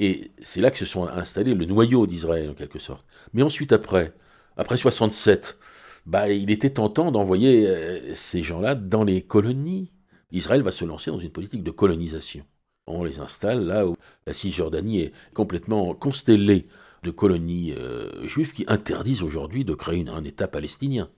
[0.01, 3.05] Et c'est là que se sont installés le noyau d'Israël en quelque sorte.
[3.35, 4.15] Mais ensuite après,
[4.57, 5.59] après 67,
[6.07, 9.93] bah, il était tentant d'envoyer euh, ces gens-là dans les colonies.
[10.33, 12.47] Israël va se lancer dans une politique de colonisation.
[12.87, 13.95] On les installe là où
[14.27, 16.65] la Cisjordanie est complètement constellée
[17.03, 21.11] de colonies euh, juives qui interdisent aujourd'hui de créer un État palestinien.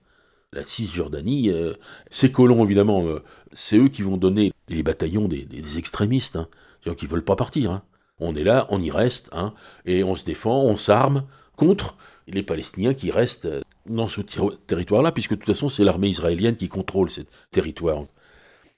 [0.52, 1.74] La Cisjordanie, euh,
[2.10, 3.04] ces colons évidemment,
[3.52, 6.48] c'est eux qui vont donner les bataillons des, extrémistes, hein,
[6.96, 7.70] qui ne veulent pas partir.
[7.70, 7.84] Hein.
[8.24, 9.52] On est là, on y reste, hein,
[9.84, 11.24] et on se défend, on s'arme
[11.56, 11.96] contre
[12.28, 13.48] les Palestiniens qui restent
[13.86, 14.20] dans ce
[14.66, 18.04] territoire-là, puisque de toute façon, c'est l'armée israélienne qui contrôle ce territoire.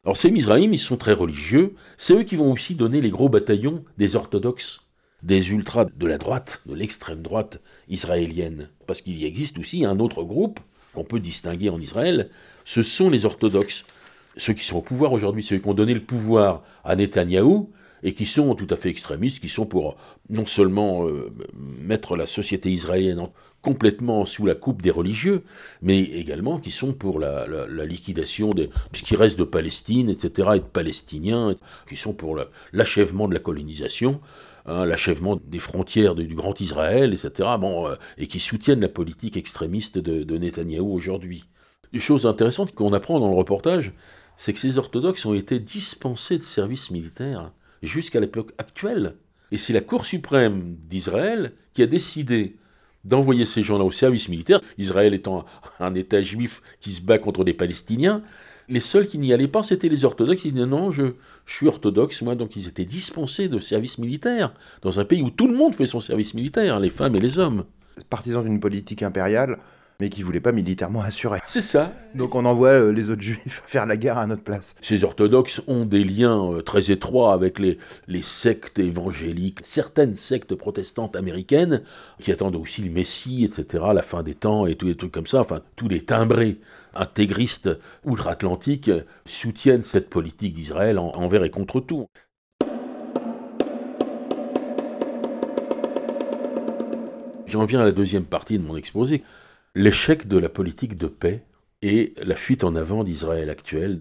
[0.04, 3.28] Alors ces Mizraïm, ils sont très religieux, c'est eux qui vont aussi donner les gros
[3.28, 4.80] bataillons des orthodoxes.
[5.24, 8.68] des ultras de la droite, de l'extrême droite israélienne.
[8.86, 10.60] Parce qu'il y existe aussi un autre groupe
[10.92, 12.28] qu'on peut distinguer en Israël,
[12.64, 13.86] ce sont les orthodoxes.
[14.36, 17.70] Ceux qui sont au pouvoir aujourd'hui, ceux qui ont donné le pouvoir à Netanyahou,
[18.04, 19.96] et qui sont tout à fait extrémistes, qui sont pour
[20.28, 23.28] non seulement euh, mettre la société israélienne
[23.62, 25.42] complètement sous la coupe des religieux,
[25.80, 27.46] mais également qui sont pour la,
[27.86, 31.56] liquidation de ce qui reste de Palestine, etc., et de Palestiniens,
[31.88, 32.38] qui sont pour
[32.74, 34.20] l'achèvement de la colonisation,
[34.66, 39.38] hein, l'achèvement des frontières du, Grand Israël, etc., bon, euh, et qui soutiennent la politique
[39.38, 41.46] extrémiste de, de Netanyahou aujourd'hui.
[41.94, 43.94] Une chose intéressante qu'on apprend dans le reportage,
[44.36, 47.50] c'est que ces orthodoxes ont été dispensés de service militaire
[47.84, 49.14] jusqu'à l'époque actuelle.
[49.52, 52.56] Et c'est la Cour suprême d'Israël qui a décidé
[53.04, 55.44] d'envoyer ces gens-là au service militaire, Israël étant
[55.78, 58.22] un État juif qui se bat contre des Palestiniens.
[58.68, 60.46] Les seuls qui n'y allaient pas, c'était les orthodoxes.
[60.46, 61.12] Ils disaient non, je,
[61.44, 65.28] je, suis orthodoxe, moi, donc ils étaient dispensés de service militaire, dans un pays où
[65.28, 67.64] tout le monde fait son service militaire, les femmes et les hommes.
[68.08, 69.58] Partisans d'une politique impériale,
[70.04, 71.38] mais qui voulait pas militairement assurer.
[71.44, 71.94] C'est ça.
[72.14, 74.74] Donc on envoie euh, les autres juifs faire la guerre à notre place.
[74.82, 80.54] Ces orthodoxes ont des liens euh, très étroits avec les, les sectes évangéliques, certaines sectes
[80.54, 81.80] protestantes américaines
[82.20, 85.26] qui attendent aussi le Messie, etc., la fin des temps et tous les trucs comme
[85.26, 86.58] ça, enfin tous les timbrés
[86.94, 87.70] intégristes
[88.04, 88.90] outre-Atlantique
[89.24, 92.08] soutiennent cette politique d'Israël envers et contre tout.
[97.46, 99.22] J'en viens à la deuxième partie de mon exposé
[99.74, 101.42] l'échec de la politique de paix
[101.82, 104.00] et la fuite en avant d'Israël actuel.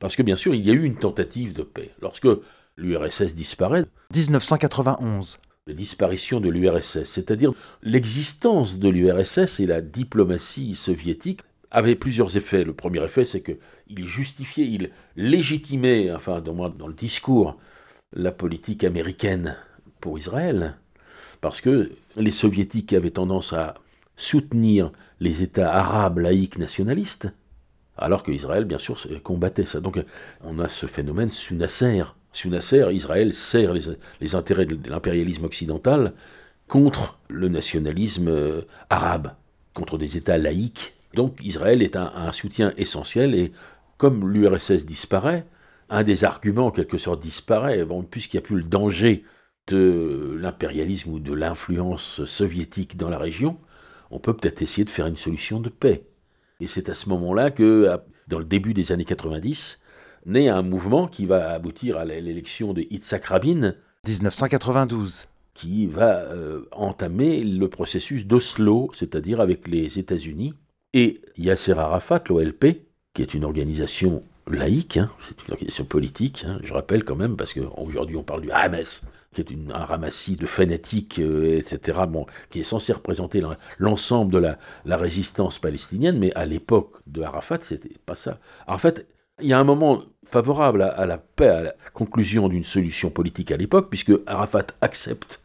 [0.00, 1.90] Parce que bien sûr, il y a eu une tentative de paix.
[2.00, 2.28] Lorsque
[2.76, 11.40] l'URSS disparaît, 1991, la disparition de l'URSS, c'est-à-dire l'existence de l'URSS et la diplomatie soviétique
[11.70, 12.64] avait plusieurs effets.
[12.64, 17.58] Le premier effet, c'est qu'il justifiait, il légitimait, enfin, dans, dans le discours,
[18.12, 19.56] la politique américaine
[20.00, 20.76] pour Israël,
[21.40, 23.74] parce que les soviétiques avaient tendance à
[24.16, 27.28] soutenir les États arabes laïcs nationalistes,
[27.96, 29.80] alors qu'Israël, bien sûr, combattait ça.
[29.80, 30.02] Donc
[30.42, 32.02] on a ce phénomène sous Nasser.
[32.32, 36.14] Sous Nasser, Israël sert les, intérêts de l'impérialisme occidental
[36.66, 39.32] contre le nationalisme euh, arabe,
[39.74, 40.94] contre des États laïcs.
[41.14, 43.52] Donc Israël est un, soutien essentiel et
[43.98, 45.44] comme l'URSS disparaît,
[45.90, 49.24] un des arguments en quelque sorte disparaît, puisqu'il n'y a plus le danger
[49.66, 53.58] de l'impérialisme ou de l'influence soviétique dans la région,
[54.12, 56.04] on peut peut-être essayer de faire une solution de paix.
[56.60, 57.98] Et c'est à ce moment-là que,
[58.28, 59.80] dans le début des années 90,
[60.26, 63.74] naît un mouvement qui va aboutir à l'élection de Yitzhak Rabin.
[64.06, 65.26] 1992.
[65.54, 70.54] Qui va euh, entamer le processus d'Oslo, c'est-à-dire avec les États-Unis,
[70.94, 72.82] et Yasser Arafat, l'OLP,
[73.14, 77.36] qui est une organisation laïque, hein, c'est une organisation politique, hein, je rappelle quand même,
[77.36, 82.26] parce qu'aujourd'hui on parle du Hamas, qui est un ramassis de fanatiques, euh, etc., bon,
[82.50, 83.42] qui est censé représenter
[83.78, 88.38] l'ensemble de la, la, résistance palestinienne, mais à l'époque de Arafat, c'était pas ça.
[88.66, 88.94] Arafat,
[89.40, 93.50] il y a un moment favorable à, la paix, à la conclusion d'une solution politique
[93.50, 95.42] à l'époque, puisque Arafat accepte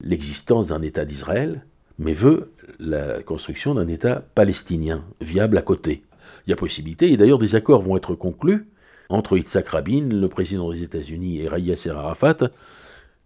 [0.00, 1.64] l'existence d'un État d'Israël,
[1.98, 6.02] mais veut la construction d'un État palestinien, viable à côté.
[6.46, 8.66] Il y a possibilité, et d'ailleurs des accords vont être conclus
[9.08, 12.50] entre Yitzhak Rabin, le président des États-Unis, et Yasser Arafat,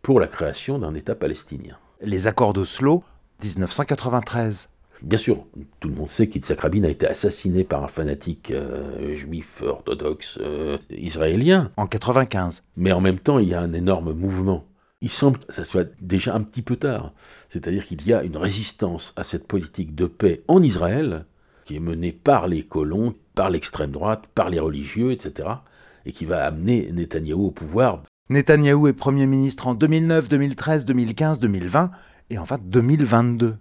[0.02, 1.76] pour la création d'un État palestinien.
[2.00, 3.04] Les accords d'Oslo,
[3.42, 4.68] 1993.
[5.02, 5.46] Bien sûr,
[5.80, 10.38] tout le monde sait qu'Yitzhak Rabin a été assassiné par un fanatique euh, juif orthodoxe
[10.42, 11.70] euh, israélien.
[11.76, 12.62] En 95.
[12.76, 14.66] Mais en même temps, il y a un énorme mouvement.
[15.00, 17.12] Il semble que ça soit déjà un petit peu tard.
[17.48, 21.24] C'est-à-dire qu'il y a une résistance à cette politique de paix en Israël,
[21.64, 25.48] qui est menée par les colons, par l'extrême droite, par les religieux, etc.,
[26.04, 31.40] et qui va amener Netanyahou au pouvoir Netanyahou est Premier ministre en 2009, 2013, 2015,
[31.40, 31.90] 2020
[32.30, 33.56] et enfin 2022.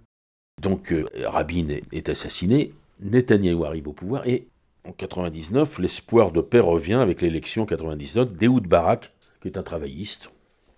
[0.62, 4.46] Donc euh, Rabin est, assassiné, Netanyahou arrive au pouvoir et
[4.84, 10.30] en 99, l'espoir de paix revient avec l'élection 99 d'Ehoud Barak, qui est un travailliste,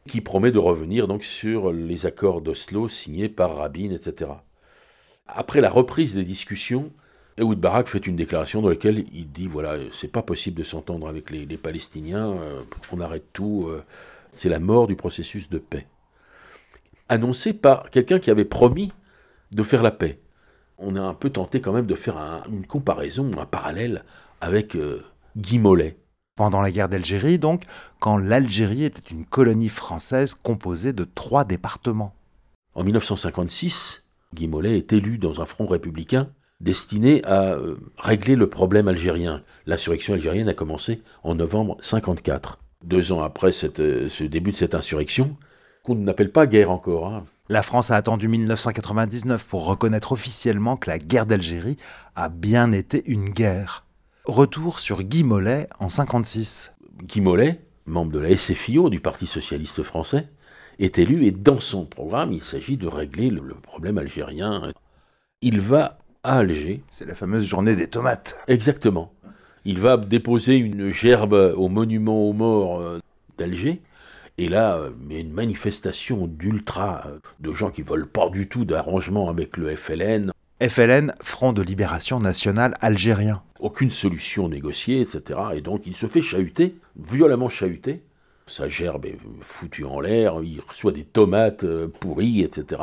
[0.09, 4.31] qui promet de revenir donc sur les accords d'Oslo signés par Rabin, etc.
[5.27, 6.91] Après la reprise des discussions,
[7.39, 11.09] Ehud Barak fait une déclaration dans laquelle il dit voilà, c'est pas possible de s'entendre
[11.09, 13.83] avec les, Palestiniens, euh, on arrête tout, euh,
[14.33, 15.87] c'est la mort du processus de paix.
[17.09, 18.93] Annoncé par quelqu'un qui avait promis
[19.51, 20.19] de faire la paix.
[20.79, 24.05] On a un peu tenté quand même de faire une comparaison, un parallèle
[24.41, 25.03] avec euh,
[25.37, 25.97] Guy Mollet.
[26.37, 27.65] Pendant la guerre d'Algérie, donc,
[28.01, 32.15] quand l'Algérie était une colonie française composée de trois départements.
[32.75, 34.05] En 1956,
[34.35, 36.29] Guy Mollet est élu dans un front républicain
[36.63, 39.43] destiné à euh, régler le problème algérien.
[39.67, 42.59] L'insurrection algérienne a commencé en novembre 54.
[42.85, 45.37] Deux ans après euh, ce début de cette insurrection,
[45.83, 47.09] qu'on n'appelle pas guerre encore.
[47.09, 47.25] Hein.
[47.49, 51.77] La France a attendu 1999 pour reconnaître officiellement que la guerre d'Algérie
[52.15, 53.85] a bien été une guerre.
[54.25, 56.73] Retour sur Guy Mollet en 56.
[57.03, 60.29] Guy Mollet, membre de la SFIO du Parti socialiste français,
[60.79, 64.73] est élu et dans son programme, il s'agit de régler le, problème algérien.
[65.41, 66.83] Il va à Alger.
[66.91, 68.37] C'est la fameuse journée des tomates.
[68.49, 69.13] Exactement.
[69.65, 73.01] Il va déposer une gerbe au monument aux morts euh,
[73.39, 73.81] d'Alger.
[74.39, 78.65] Et là, euh, mais une manifestation d'ultra, euh, de gens qui veulent pas du tout
[78.65, 80.33] d'arrangement avec le FLN.
[80.61, 83.43] FLN, Front de Libération Nationale Algérien.
[83.61, 85.41] Aucune solution négociée, etc.
[85.55, 88.03] Et donc il se fait chahuter, violemment chahuter
[88.47, 92.83] sa gerbe est foutue en l'air, il reçoit des tomates euh, pourries, etc.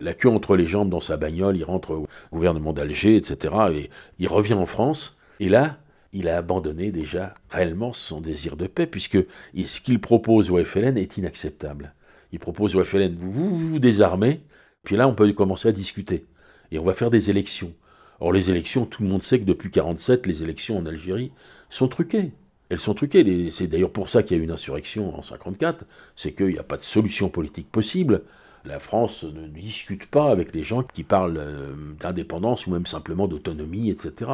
[0.00, 3.54] La queue entre les jambes dans sa bagnole, il rentre au gouvernement d'Alger, etc.
[3.74, 5.78] Et il revient en France, et là,
[6.12, 9.18] il a abandonné déjà réellement son désir de paix, puisque
[9.54, 11.94] ce qu'il propose au FLN est inacceptable.
[12.32, 14.40] Il propose au FLN, vous vous, vous désarmez,
[14.84, 16.26] puis là on peut commencer à discuter,
[16.70, 17.72] et on va faire des élections.
[18.20, 21.30] Or les élections, tout le monde sait que depuis 1947, les élections en Algérie
[21.70, 22.32] sont truquées
[22.70, 23.50] elles sont truquées.
[23.50, 25.84] C'est d'ailleurs pour ça qu'il y a eu une insurrection en 54,
[26.16, 28.22] c'est qu'il n'y a pas de solution politique possible.
[28.64, 33.28] La France ne discute pas avec les gens qui parlent euh, d'indépendance ou même simplement
[33.28, 34.30] d'autonomie, etc.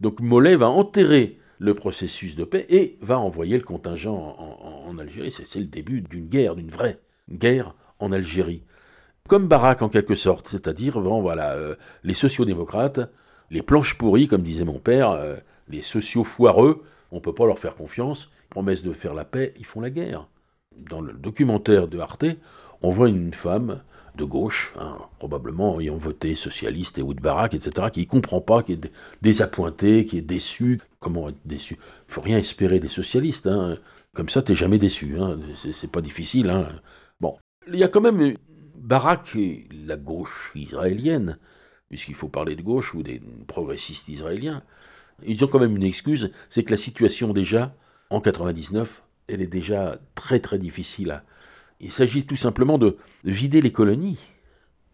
[0.00, 5.32] Donc Mollet va enterrer le processus de paix et va envoyer le contingent en, Algérie.
[5.32, 6.98] C'est le début d'une guerre, d'une vraie
[7.30, 8.62] guerre en Algérie.
[9.28, 13.00] Comme Barak en quelque sorte, c'est-à-dire bon, voilà, euh, les sociodémocrates,
[13.50, 15.36] les planches pourries, comme disait mon père, euh,
[15.68, 18.32] les sociaux foireux, on ne peut pas leur faire confiance.
[18.50, 20.26] Promesse de faire la paix, ils font la guerre.
[20.76, 22.24] Dans le documentaire de Arte,
[22.82, 23.82] on voit une femme
[24.16, 28.72] de gauche, hein, probablement ayant voté socialiste et Woodbarak, etc., qui ne comprend pas, qui
[28.72, 28.92] est
[29.22, 30.80] désappointé, qui est déçu.
[30.98, 31.78] Comment être déçu
[32.08, 33.46] Il faut rien espérer des socialistes.
[33.46, 33.78] Hein.
[34.14, 35.18] Comme ça, tu n'es jamais déçu.
[35.18, 35.38] Hein.
[35.72, 36.50] C'est pas difficile.
[36.50, 36.68] Hein.
[37.20, 37.36] Bon,
[37.68, 38.36] il y a quand même
[38.74, 41.38] Barak et la gauche israélienne,
[41.88, 44.62] puisqu'il faut parler de gauche ou des progressistes israéliens.
[45.26, 47.74] Ils ont quand même une excuse, c'est que la situation déjà,
[48.10, 51.22] en 99, elle est déjà très très difficile.
[51.80, 54.18] Il s'agit tout simplement de vider les colonies.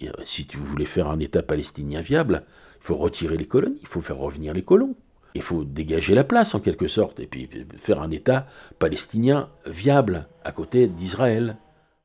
[0.02, 2.44] Euh, si tu voulais faire un État palestinien viable,
[2.80, 4.96] il faut retirer les colonies, il faut faire revenir les colons.
[5.34, 7.48] Il faut dégager la place en quelque sorte, et puis
[7.82, 8.46] faire un État
[8.78, 11.56] palestinien viable à côté d'Israël.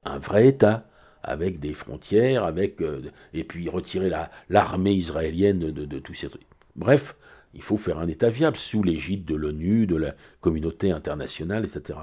[0.03, 0.87] Un vrai État,
[1.21, 3.01] avec des frontières, avec, euh,
[3.33, 4.11] et puis retirer
[4.49, 6.47] l'armée israélienne de, de tous ces trucs.
[6.75, 7.15] Bref,
[7.53, 11.99] il faut faire un État viable sous l'égide de l'ONU, de la communauté internationale, etc.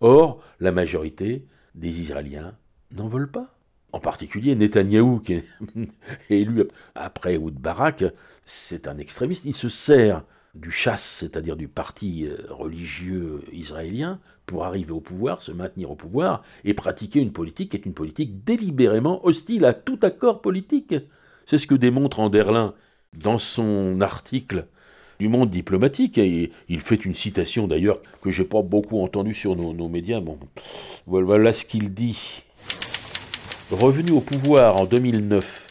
[0.00, 2.54] Or, la majorité des Israéliens
[2.92, 3.54] n'en veulent pas.
[3.92, 5.44] En particulier Netanyahou, qui est
[6.30, 8.04] élu après Oud Barak,
[8.44, 9.44] c'est un extrémiste.
[9.44, 10.24] Il se sert
[10.54, 15.96] du chasse, c'est-à-dire du parti euh, religieux israélien, pour arriver au pouvoir, se maintenir au
[15.96, 20.94] pouvoir et pratiquer une politique qui est une politique délibérément hostile à tout accord politique.
[21.46, 22.74] C'est ce que démontre Anderlin
[23.12, 24.66] dans son article
[25.18, 26.18] du monde diplomatique.
[26.18, 30.20] Et il fait une citation d'ailleurs que j'ai pas beaucoup entendue sur nos, médias.
[30.20, 30.38] Bon,
[31.06, 32.42] voilà ce qu'il dit.
[33.70, 35.66] Revenu au pouvoir en 2009,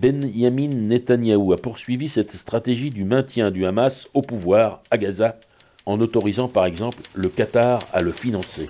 [0.00, 5.38] Benjamin Netanyahou a poursuivi cette stratégie du maintien du Hamas au pouvoir à Gaza
[5.86, 8.68] en autorisant par exemple le Qatar à le financer.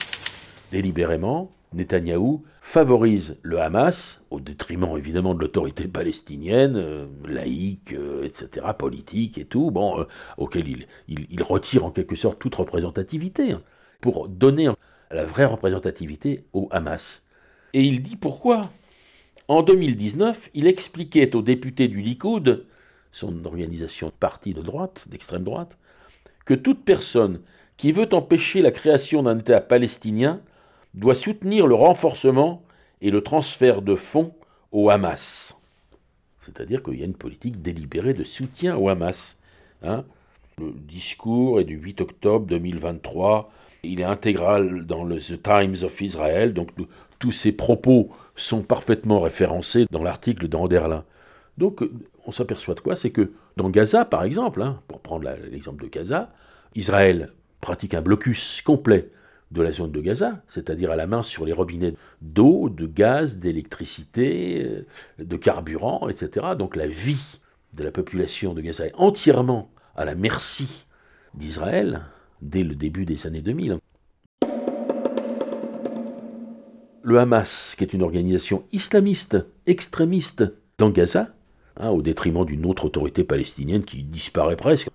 [0.70, 8.66] Délibérément, Netanyahou favorise le Hamas, au détriment évidemment de l'autorité palestinienne, euh, laïque, euh, etc.,
[8.78, 10.04] politique et tout, bon, euh,
[10.36, 13.62] auquel il, retire en quelque sorte toute représentativité, hein,
[14.02, 14.68] pour donner
[15.10, 17.26] la vraie représentativité au Hamas.
[17.72, 18.70] Et il dit pourquoi?
[19.48, 22.66] En 2019, il expliquait aux députés du Likoud,
[23.12, 25.78] son organisation de parti de droite, d'extrême droite,
[26.44, 27.40] que toute personne
[27.78, 30.42] qui veut empêcher la création d'un État palestinien
[30.94, 32.62] doit soutenir le renforcement
[33.00, 34.34] et le transfert de fonds
[34.72, 35.60] au Hamas.
[36.40, 39.38] C'est-à-dire qu'il y a une politique délibérée de soutien au Hamas.
[39.82, 40.04] Hein.
[40.58, 43.52] le discours est du 8 octobre 2023.
[43.84, 46.70] Il est intégral dans le The Times of Israel, donc
[47.20, 51.04] tous ces propos sont parfaitement référencés dans l'article d'Anderlin.
[51.58, 51.84] Donc
[52.26, 52.96] on s'aperçoit de quoi?
[52.96, 56.30] C'est que dans Gaza, par exemple, hein, pour prendre l'exemple de Gaza,
[56.74, 59.10] Israël pratique un blocus complet
[59.50, 63.38] de la zone de Gaza, c'est-à-dire à la main sur les robinets d'eau, de gaz,
[63.38, 66.48] d'électricité, euh, de carburant, etc.
[66.58, 67.40] Donc la vie
[67.72, 70.68] de la population de Gaza est entièrement à la merci
[71.34, 72.02] d'Israël
[72.42, 73.78] dès le début des années 2000.
[77.02, 80.44] Le Hamas, qui est une organisation islamiste, extrémiste,
[80.78, 81.34] dans Gaza,
[81.76, 84.90] hein, au détriment d'une autre autorité palestinienne qui disparaît presque,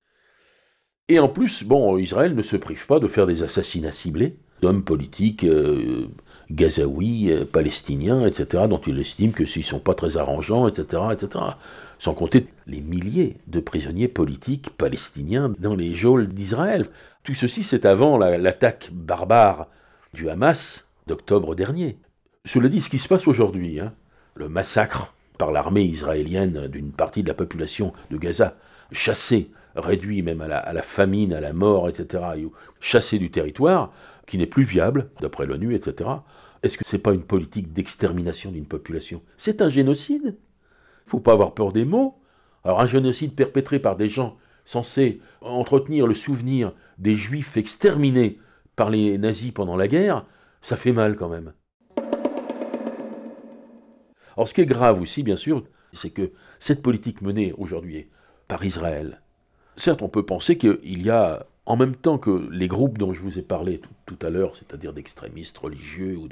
[1.09, 4.83] et en plus, bon, Israël ne se prive pas de faire des assassinats ciblés d'hommes
[4.83, 6.07] politiques, euh,
[6.49, 11.43] gazaouis, euh, palestiniens, etc., dont il estime que s'ils sont pas très arrangeants, etc., etc.
[11.99, 16.87] Sans compter les milliers de prisonniers politiques palestiniens dans les geôles d'Israël.
[17.23, 19.67] Tout ceci, c'est avant l'attaque barbare
[20.13, 21.97] du Hamas d'octobre dernier.
[22.45, 23.93] Cela dit, ce qui se passe aujourd'hui, hein,
[24.35, 28.55] le massacre par l'armée israélienne d'une partie de la population de Gaza,
[28.93, 32.24] chassée, réduit même à la, famine, à la mort, etc.,
[32.80, 33.91] chassée du territoire,
[34.28, 36.09] qui n'est plus viable, d'après l'ONU, etc.,
[36.61, 39.21] est-ce que ce n'est pas une politique d'extermination d'une population?
[39.36, 40.24] C'est un génocide.
[40.24, 42.15] Il ne faut pas avoir peur des mots.
[42.63, 48.39] Alors un génocide perpétré par des gens censés entretenir le souvenir des juifs exterminés
[48.78, 50.26] par les nazis pendant la guerre,
[50.61, 51.51] ça fait mal quand même.
[54.38, 58.07] Alors ce qui est grave aussi, bien sûr, c'est que cette politique menée aujourd'hui
[58.47, 59.21] par Israël,
[59.78, 63.21] certes on peut penser qu'il y a, en même temps que les groupes dont je
[63.21, 66.30] vous ai parlé tout, à l'heure, c'est-à-dire d'extrémistes religieux, ou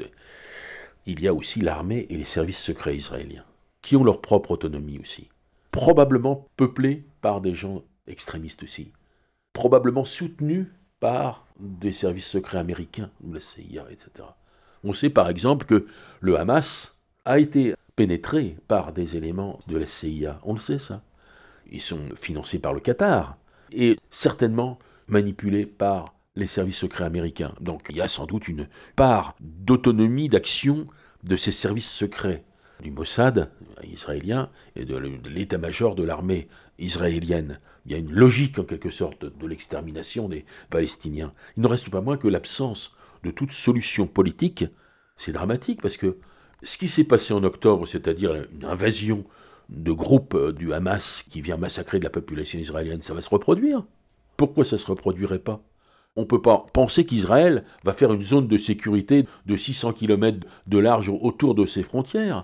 [1.06, 3.46] il y a aussi l'armée et les services secrets israéliens,
[3.82, 5.30] qui ont leur propre autonomie aussi,
[5.72, 8.92] probablement peuplés par des gens extrémistes aussi,
[9.54, 10.68] probablement soutenus
[11.00, 14.28] par des services secrets américains, la CIA, etc.
[14.84, 15.88] On sait par exemple que
[16.20, 20.40] le Hamas a été pénétré par des éléments de la CIA.
[20.44, 21.02] On le sait ça.
[21.72, 23.38] Ils sont financés par le Qatar
[23.72, 27.54] et certainement manipulés par les services secrets américains.
[27.60, 30.88] Donc il y a sans doute une part d'autonomie d'action
[31.24, 32.44] de ces services secrets
[32.82, 33.52] du Mossad
[33.84, 34.98] israélien et de
[35.30, 36.48] l'état-major de l'armée
[36.80, 37.60] israélienne.
[37.86, 41.34] Il y a une logique en quelque sorte de l'extermination des Palestiniens.
[41.58, 44.66] Il ne reste pas moins que l'absence de toute solution politique,
[45.16, 46.18] c'est dramatique parce que
[46.64, 49.26] ce qui s'est passé en octobre, c'est-à-dire une invasion
[49.72, 53.30] de groupes euh, du Hamas qui vient massacrer de la population israélienne, ça va se
[53.30, 53.84] reproduire.
[54.38, 55.62] Pourquoi ça ne se reproduirait pas?
[56.16, 60.46] On ne peut pas penser qu'Israël va faire une zone de sécurité de 600 km
[60.68, 62.44] de large autour de ses frontières,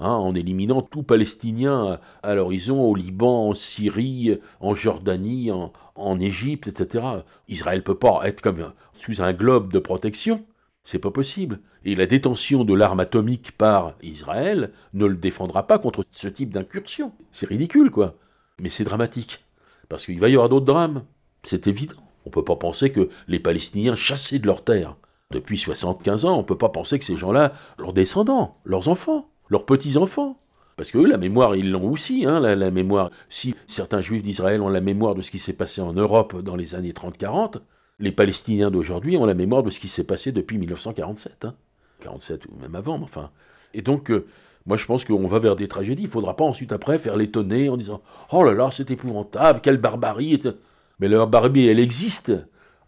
[0.00, 6.18] hein, en éliminant tout Palestinien à l'horizon, au Liban, en Syrie, en Jordanie, en, en
[6.18, 7.04] Égypte, etc.
[7.48, 10.44] Israël ne peut pas être comme sous un globe de protection.
[10.86, 11.58] C'est pas possible.
[11.84, 16.54] Et la détention de l'arme atomique par Israël ne le défendra pas contre ce type
[16.54, 17.10] d'incursion.
[17.32, 18.14] C'est ridicule, quoi.
[18.60, 19.44] Mais c'est dramatique.
[19.88, 21.02] Parce qu'il va y avoir d'autres drames.
[21.42, 21.96] C'est évident.
[22.24, 24.94] On ne peut pas penser que les Palestiniens chassés de leur terre
[25.32, 29.28] depuis 75 ans, on ne peut pas penser que ces gens-là, leurs descendants, leurs enfants,
[29.48, 30.38] leurs petits-enfants,
[30.76, 33.10] parce que eux, la mémoire, ils l'ont aussi, hein, la, mémoire.
[33.28, 36.54] Si certains juifs d'Israël ont la mémoire de ce qui s'est passé en Europe dans
[36.54, 37.56] les années 30-40,
[37.98, 41.54] les Palestiniens d'aujourd'hui ont la mémoire de ce qui s'est passé depuis 1947, hein.
[42.00, 43.30] 47 ou même avant, enfin.
[43.74, 44.26] Et donc, euh,
[44.66, 46.02] moi je pense qu'on va vers des tragédies.
[46.02, 49.60] Il ne faudra pas ensuite après faire l'étonner en disant Oh là là, c'est épouvantable,
[49.62, 50.42] quelle barbarie.
[51.00, 52.32] Mais la barbarie, elle existe.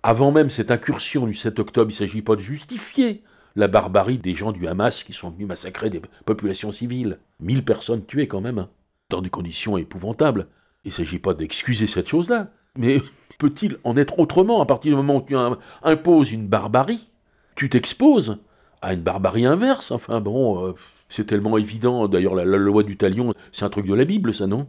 [0.02, 3.22] Avant même cette incursion du 7 octobre, il ne s'agit pas de justifier
[3.56, 7.18] la barbarie des gens du Hamas qui sont venus massacrer des populations civiles.
[7.40, 8.70] Mille personnes tuées quand même, hein,
[9.10, 10.46] dans des conditions épouvantables.
[10.84, 12.52] Il ne s'agit pas d'excuser cette chose-là.
[12.76, 13.02] Mais
[13.38, 15.36] peut-il en être autrement à partir du moment où tu
[15.82, 17.08] imposes une barbarie
[17.54, 18.38] Tu t'exposes
[18.82, 19.90] à une barbarie inverse.
[19.90, 20.74] Enfin bon, euh,
[21.08, 22.08] c'est tellement évident.
[22.08, 24.68] D'ailleurs, la, loi du talion, c'est un truc de la Bible, ça, non?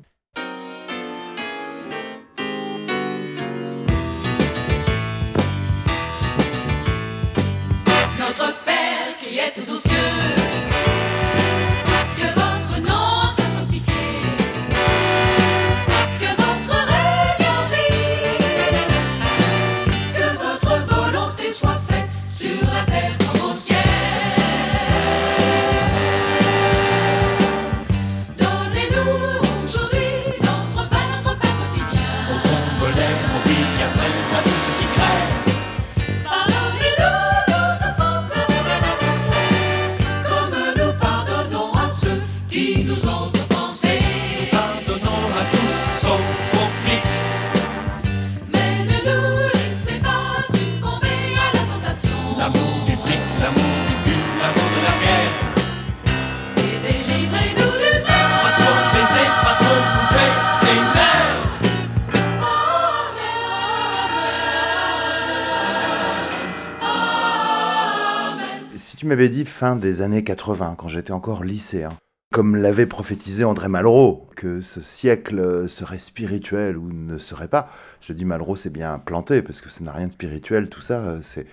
[69.59, 71.89] Fin des années 80, quand j'étais encore lycéen.
[72.31, 77.69] Comme l'avait prophétisé André Malraux, que ce siècle serait spirituel ou ne serait pas.
[77.99, 81.17] Je dis Malraux, c'est bien planté, parce que ça n'a rien de spirituel, tout ça,
[81.23, 81.45] c'est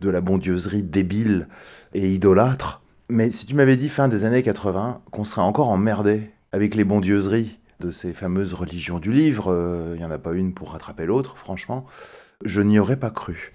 [0.00, 1.46] de la bondieuserie débile
[1.94, 2.82] et idolâtre.
[3.10, 6.82] Mais si tu m'avais dit fin des années 80, qu'on serait encore emmerdé avec les
[6.82, 10.72] bondieuseries de ces fameuses religions du livre, il euh, n'y en a pas une pour
[10.72, 11.86] rattraper l'autre, franchement,
[12.44, 13.54] je n'y aurais pas cru.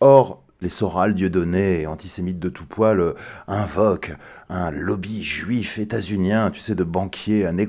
[0.00, 3.14] Or, les Soral, Dieudonné antisémites de tout poil euh,
[3.48, 4.14] invoquent
[4.48, 7.66] un lobby juif états-unien, tu sais, de banquiers à nez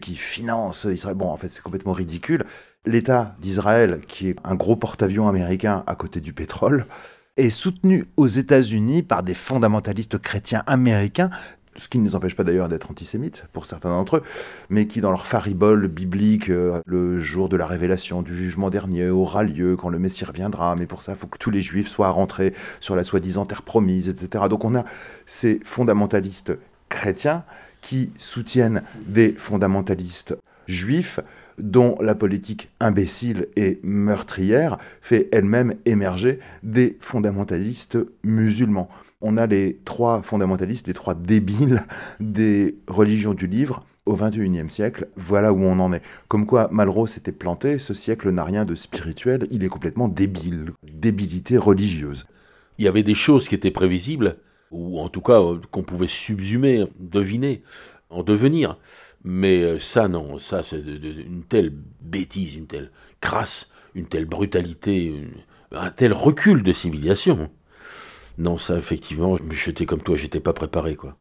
[0.00, 1.16] qui finance Israël.
[1.16, 2.44] Bon, en fait, c'est complètement ridicule.
[2.86, 6.86] L'État d'Israël, qui est un gros porte-avions américain à côté du pétrole,
[7.36, 11.30] est soutenu aux États-Unis par des fondamentalistes chrétiens américains
[11.76, 14.22] ce qui ne les empêche pas d'ailleurs d'être antisémites pour certains d'entre eux,
[14.70, 19.08] mais qui dans leur faribole biblique, euh, le jour de la révélation du jugement dernier
[19.08, 21.88] aura lieu quand le Messie reviendra, mais pour ça il faut que tous les juifs
[21.88, 24.44] soient rentrés sur la soi-disant terre promise, etc.
[24.48, 24.84] Donc on a
[25.26, 26.52] ces fondamentalistes
[26.88, 27.44] chrétiens
[27.80, 31.20] qui soutiennent des fondamentalistes juifs
[31.58, 38.88] dont la politique imbécile et meurtrière fait elle-même émerger des fondamentalistes musulmans
[39.24, 41.82] on a les trois fondamentalistes, les trois débiles
[42.20, 45.08] des religions du livre au XXIe siècle.
[45.16, 46.02] Voilà où on en est.
[46.28, 50.72] Comme quoi Malraux s'était planté, ce siècle n'a rien de spirituel, il est complètement débile.
[50.82, 52.26] Débilité religieuse.
[52.76, 54.36] Il y avait des choses qui étaient prévisibles,
[54.70, 57.62] ou en tout cas euh, qu'on pouvait subsumer, deviner,
[58.10, 58.76] en devenir.
[59.24, 61.72] Mais euh, ça, non, ça, c'est une telle
[62.02, 62.90] bêtise, une telle
[63.22, 65.14] crasse, une telle brutalité,
[65.72, 67.48] un tel recul de civilisation.
[68.36, 71.16] Non, ça, effectivement, j'étais comme toi, j'étais pas préparé, quoi.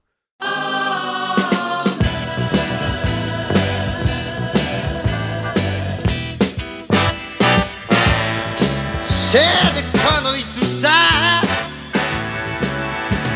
[9.10, 10.90] C'est des conneries tout ça.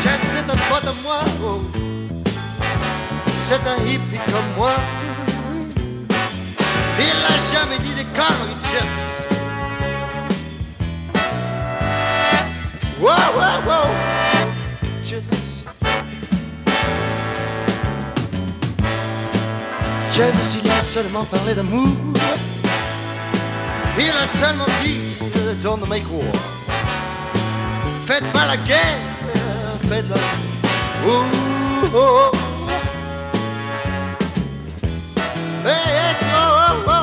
[0.02, 1.20] c'est un pote de moi?
[3.46, 4.72] C'est un hippie comme moi.
[6.98, 9.07] Il a jamais dit des conneries, Jess.
[13.00, 13.88] Wow, wow, wow.
[15.04, 15.64] Jesus.
[20.12, 21.88] Jesus, il a seulement parlé d'amour.
[23.98, 25.08] Il a seulement dit
[25.62, 26.24] don't make war.
[28.06, 28.98] Faites pas la guerre.
[31.06, 31.24] Oh,
[31.84, 32.32] oh, oh.
[35.64, 36.97] Hey, oh, oh, oh.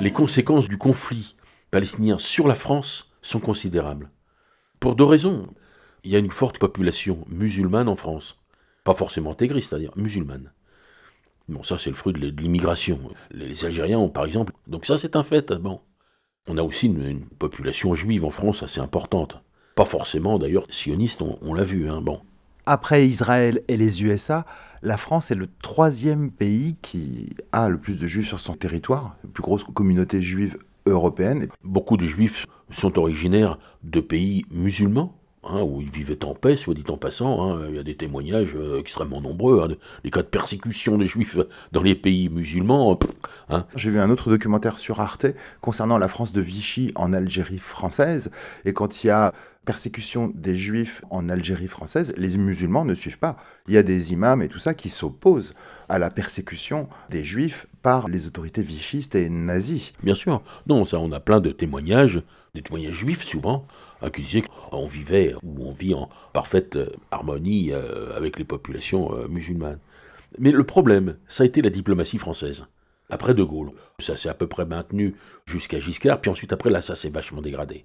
[0.00, 1.36] Les conséquences du conflit
[1.70, 4.10] palestinien sur la France sont considérables.
[4.80, 5.48] Pour deux raisons.
[6.02, 8.38] Il y a une forte population musulmane en France.
[8.84, 10.52] Pas forcément intégriste, c'est-à-dire musulmane.
[11.48, 12.98] Bon, ça c'est le fruit de l'immigration.
[13.30, 14.54] Les Algériens par exemple...
[14.66, 15.52] Donc ça c'est un fait.
[15.52, 15.80] Bon.
[16.48, 19.36] On a aussi une, population juive en France assez importante.
[19.74, 21.90] Pas forcément d'ailleurs sioniste, on, l'a vu.
[21.90, 22.22] Hein, bon.
[22.72, 24.46] Après Israël et les USA,
[24.82, 29.16] la France est le troisième pays qui a le plus de juifs sur son territoire,
[29.24, 30.56] la plus grosse communauté juive
[30.86, 31.48] européenne.
[31.64, 35.16] Beaucoup de juifs sont originaires de pays musulmans.
[35.42, 37.56] Hein, où ils vivaient en paix, soit dit en passant.
[37.56, 37.64] Hein.
[37.70, 41.38] il y a des témoignages euh, extrêmement nombreux, hein, des cas de persécution des juifs
[41.72, 42.98] dans les pays musulmans.
[43.74, 45.26] J'ai vu un autre documentaire sur Arte
[45.62, 48.30] concernant la France de Vichy en Algérie française.
[48.66, 49.32] Et quand il y a
[49.64, 53.36] persécution des juifs en Algérie française, les musulmans ne suivent pas.
[53.68, 55.54] Il y a des imams et tout ça qui s'opposent
[55.88, 59.92] à la persécution des juifs par les autorités vichistes et nazies.
[60.02, 60.42] Bien sûr.
[60.66, 62.22] Non, ça, on a plein de témoignages,
[62.54, 63.66] des témoignages juifs souvent,
[64.02, 68.44] hein, qui disaient qu'on vivait ou on vit en parfaite euh, harmonie euh, avec les
[68.44, 69.78] populations euh, musulmanes.
[70.38, 72.66] Mais le problème, ça a été la diplomatie française.
[73.10, 76.80] Après De Gaulle, ça s'est à peu près maintenu jusqu'à Giscard, puis ensuite après là,
[76.80, 77.84] ça s'est vachement dégradé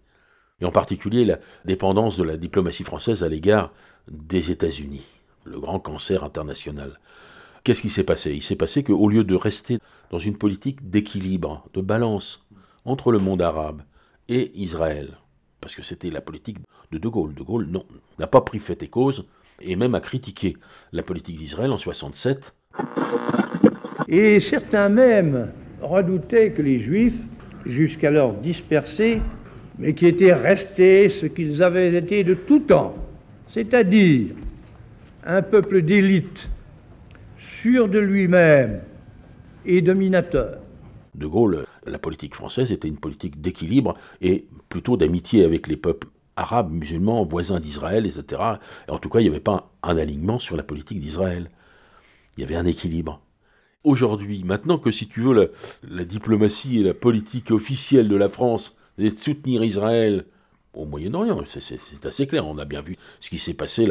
[0.61, 3.73] et en particulier la dépendance de la diplomatie française à l'égard
[4.09, 5.05] des États-Unis,
[5.43, 6.99] le grand cancer international.
[7.63, 8.33] Qu'est-ce qui s'est passé?
[8.33, 9.79] Il s'est passé qu'au lieu de rester
[10.11, 12.47] dans une politique d'équilibre, de balance
[12.85, 13.81] entre le monde arabe
[14.29, 15.17] et Israël.
[15.59, 16.59] Parce que c'était la politique
[16.91, 17.33] de De Gaulle.
[17.33, 17.67] De Gaulle,
[18.19, 19.27] n'a pas pris fait et cause,
[19.59, 20.57] et même a critiqué
[20.91, 22.53] la politique d'Israël en 67.
[24.07, 25.51] Et certains même
[25.81, 27.19] redoutaient que les Juifs,
[27.65, 29.21] jusqu'alors dispersés,
[29.77, 32.95] mais qui étaient restés ce qu'ils avaient été de tout temps,
[33.47, 34.35] c'est-à-dire
[35.25, 36.49] un peuple d'élite,
[37.61, 38.81] sûr de lui-même
[39.65, 40.59] et dominateur.
[41.15, 46.07] De Gaulle, la politique française était une politique d'équilibre et plutôt d'amitié avec les peuples
[46.35, 48.41] arabes, musulmans, voisins d'Israël, etc.
[48.87, 51.49] Et en tout cas, il n'y avait pas un alignement sur la politique d'Israël.
[52.37, 53.21] Il y avait un équilibre.
[53.83, 55.51] Aujourd'hui, maintenant que si tu veux,
[55.87, 60.25] la diplomatie et la politique officielle de la France est de soutenir Israël
[60.73, 62.45] au Moyen-Orient, c'est assez clair.
[62.45, 63.87] On a bien vu ce qui s'est passé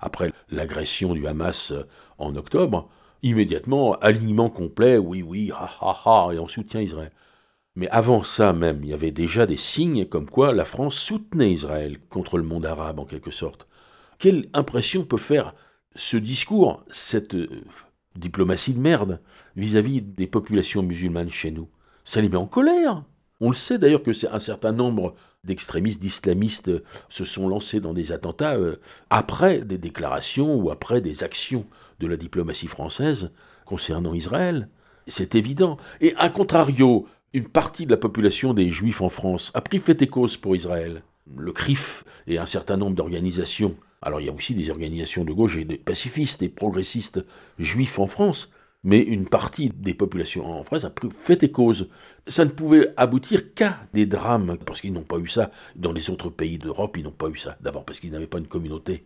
[0.00, 1.72] après l'agression du Hamas
[2.18, 2.90] en octobre.
[3.22, 7.10] Immédiatement, alignement complet, oui, oui, ha, ha, ha, et on soutient Israël.
[7.74, 11.52] Mais avant ça même, il y avait déjà des signes comme quoi la France soutenait
[11.52, 13.66] Israël contre le monde arabe en quelque sorte.
[14.18, 15.54] Quelle impression peut faire
[15.94, 17.64] ce discours, cette euh,
[18.14, 19.20] diplomatie de merde
[19.56, 21.68] vis-à-vis des populations musulmanes chez nous?
[22.04, 23.02] Ça les met en colère.
[23.40, 25.14] On le sait d'ailleurs que un certain nombre
[25.44, 26.70] d'extrémistes, d'islamistes
[27.08, 28.76] se sont lancés dans des attentats euh,
[29.10, 31.66] après des déclarations ou après des actions
[32.00, 33.30] de la diplomatie française
[33.64, 34.68] concernant Israël.
[35.06, 35.76] C'est évident.
[36.00, 40.00] Et à contrario, une partie de la population des Juifs en France a pris fait
[40.02, 41.02] et cause pour Israël.
[41.36, 43.76] Le CRIF et un certain nombre d'organisations.
[44.02, 47.24] Alors il y a aussi des organisations de gauche et des pacifistes et progressistes
[47.58, 48.52] juifs en France,
[48.86, 51.90] mais une partie des populations en France a fait et cause.
[52.28, 56.08] Ça ne pouvait aboutir qu'à des drames, parce qu'ils n'ont pas eu ça dans les
[56.08, 57.56] autres pays d'Europe, ils n'ont pas eu ça.
[57.60, 59.04] D'abord parce qu'ils n'avaient pas une communauté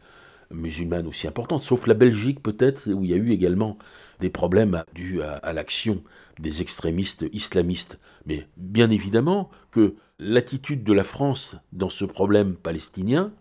[0.50, 3.78] musulmane aussi importante, sauf la Belgique peut-être, où il y a eu également
[4.20, 6.02] des problèmes dus à, à l'action
[6.38, 7.98] des extrémistes islamistes.
[8.26, 13.32] Mais bien évidemment que l'attitude de la France dans ce problème palestinien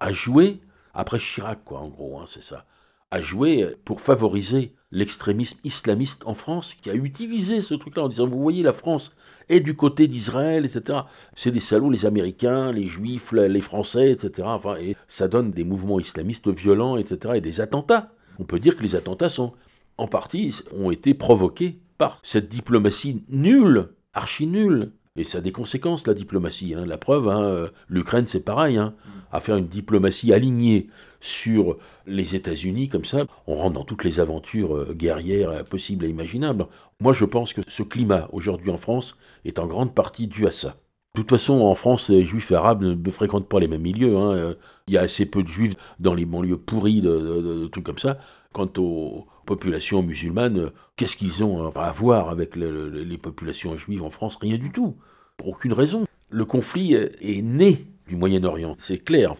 [0.00, 0.60] a joué,
[0.92, 2.66] après Chirac quoi en gros, hein, c'est ça,
[3.10, 8.26] a joué pour favoriser l'extrémisme islamiste en France, qui a utilisé ce truc-là en disant,
[8.26, 9.14] vous voyez, la France
[9.48, 11.00] est du côté d'Israël, etc.
[11.34, 14.46] C'est des salauds, les Américains, les Juifs, les Français, etc.
[14.46, 17.34] Enfin, et ça donne des mouvements islamistes violents, etc.
[17.36, 18.12] et des attentats.
[18.38, 19.52] On peut dire que les attentats sont,
[19.96, 24.92] en partie, ont été provoqués par cette diplomatie nulle, archi nulle.
[25.16, 26.74] Et ça a des conséquences, la diplomatie.
[26.74, 26.86] Hein.
[26.86, 28.76] La preuve, hein, l'Ukraine, c'est pareil.
[28.76, 28.94] Hein.
[29.32, 30.88] À faire une diplomatie alignée
[31.20, 36.04] sur les États-Unis, comme ça, on rentre dans toutes les aventures euh, guerrières euh, possibles
[36.04, 36.66] et imaginables.
[37.00, 40.50] Moi, je pense que ce climat, aujourd'hui en France, est en grande partie dû à
[40.50, 40.76] ça.
[41.14, 44.16] De toute façon, en France, les juifs arabes ne fréquentent pas les mêmes milieux.
[44.16, 44.54] Hein.
[44.86, 48.18] Il y a assez peu de juifs dans les banlieues pourries, de, trucs comme ça.
[48.52, 54.02] Quant aux populations musulmanes, qu'est-ce qu'ils ont à voir avec le, le, les populations juives
[54.02, 54.36] en France?
[54.36, 54.96] Rien du tout.
[55.36, 56.06] Pour aucune raison.
[56.30, 59.34] Le conflit est né du Moyen-Orient, c'est clair.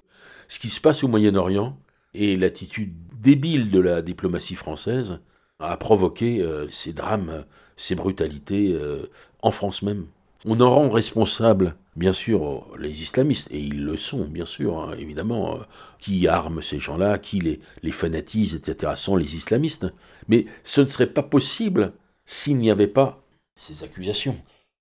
[0.49, 1.77] Ce qui se passe au Moyen-Orient
[2.15, 5.21] et l'attitude débile de la diplomatie française
[5.59, 7.45] a provoqué euh, ces drames,
[7.77, 9.11] ces brutalités euh,
[9.43, 10.07] en France même.
[10.45, 14.95] On en rend responsable, bien sûr, les islamistes, et ils le sont, bien sûr, hein,
[14.99, 15.59] évidemment, euh,
[15.99, 19.87] qui arment ces gens-là, qui les, les fanatise, etc., sont les islamistes.
[20.29, 21.93] Mais ce ne serait pas possible
[22.25, 23.23] s'il n'y avait pas
[23.57, 24.37] ces accusations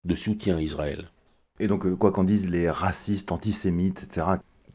[0.05, 1.09] de soutien à Israël.
[1.59, 4.27] Et donc, quoi qu'en disent les racistes, antisémites, etc.,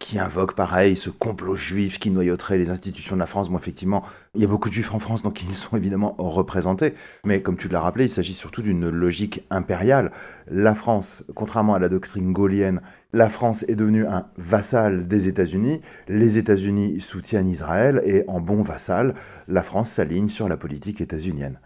[0.03, 3.49] qui invoquent pareil ce complot juif qui noyauterait les institutions de la France.
[3.49, 4.03] Bon, effectivement,
[4.35, 6.95] il y a beaucoup de juifs en France, donc ils sont évidemment représentés.
[7.25, 10.11] Mais comme tu l'as rappelé, il s'agit surtout d'une logique impériale.
[10.49, 12.83] La France, contrairement à la doctrine gaulienne,
[13.13, 15.81] la France est devenue un vassal des États-Unis.
[16.09, 19.15] Les États-Unis soutiennent Israël et en bon vassal,
[19.47, 21.61] la France s'aligne sur la politique états-unienne.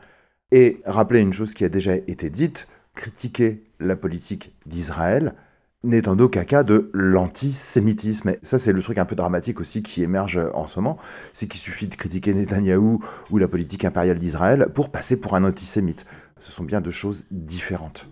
[0.53, 5.35] Et rappeler une chose qui a déjà été dite, critiquer la politique d'Israël,
[5.85, 8.31] n'est en aucun cas de l'antisémitisme.
[8.31, 10.99] Et ça, c'est le truc un peu dramatique aussi qui émerge en ce moment.
[11.33, 15.45] C'est qu'il suffit de critiquer Netanyahou ou la politique impériale d'Israël pour passer pour un
[15.45, 16.05] antisémite.
[16.41, 18.09] Ce sont bien deux choses différentes.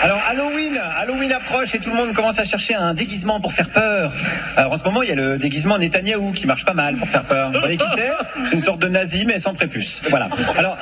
[0.00, 3.70] Alors Halloween, Halloween approche et tout le monde commence à chercher un déguisement pour faire
[3.72, 4.12] peur.
[4.56, 7.08] Alors en ce moment, il y a le déguisement Netanyahou qui marche pas mal pour
[7.08, 7.50] faire peur.
[7.52, 8.10] Vous voyez qui c'est?
[8.54, 10.00] Une sorte de nazi mais sans prépuce.
[10.10, 10.28] Voilà.
[10.56, 10.76] Alors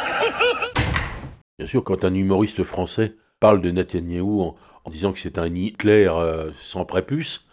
[1.59, 4.57] Bien sûr, quand un humoriste français parle de Netanyahou en,
[4.87, 7.49] en disant que c'est un Hitler euh, sans prépuce,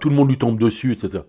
[0.00, 1.24] tout le monde lui tombe dessus, etc.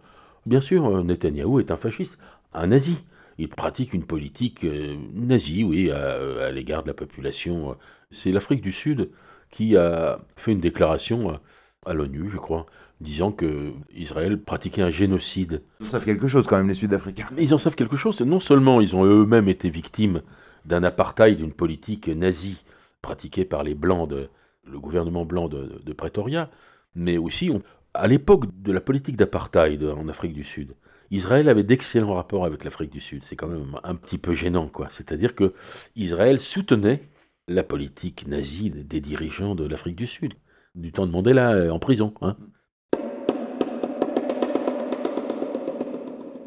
[0.45, 2.20] Bien sûr, euh, Netanyahou est un fasciste,
[2.53, 2.97] un nazi.
[3.38, 7.78] Il pratique une politique euh, nazie, oui, à, à l'égard de la population.
[8.12, 9.10] C'est l'Afrique du Sud
[9.51, 11.39] qui a fait une déclaration
[11.86, 12.66] à l'ONU, je crois,
[12.99, 15.62] disant que Israël pratiquait un génocide.
[15.80, 17.28] Ils savent quelque chose quand même, les Sud-Africains.
[17.38, 18.20] Ils en savent quelque chose.
[18.22, 20.22] Non seulement ils ont eux-mêmes été victimes
[20.66, 22.58] d'un apartheid, d'une politique nazie
[23.01, 24.30] pratiquée par les Blancs de,
[24.66, 26.49] le gouvernement blanc de, Pretoria,
[26.95, 27.51] Mais aussi,
[27.93, 30.76] à l'époque de la politique d'apartheid en Afrique du Sud,
[31.11, 33.24] Israël avait d'excellents rapports avec l'Afrique du Sud.
[33.26, 34.88] C'est quand même un petit peu gênant, quoi.
[34.91, 35.53] C'est-à-dire que
[35.95, 37.09] Israël soutenait
[37.47, 40.34] la politique nazie des dirigeants de l'Afrique du Sud,
[40.74, 42.13] du temps de Mandela euh, en prison.
[42.22, 42.36] Hein.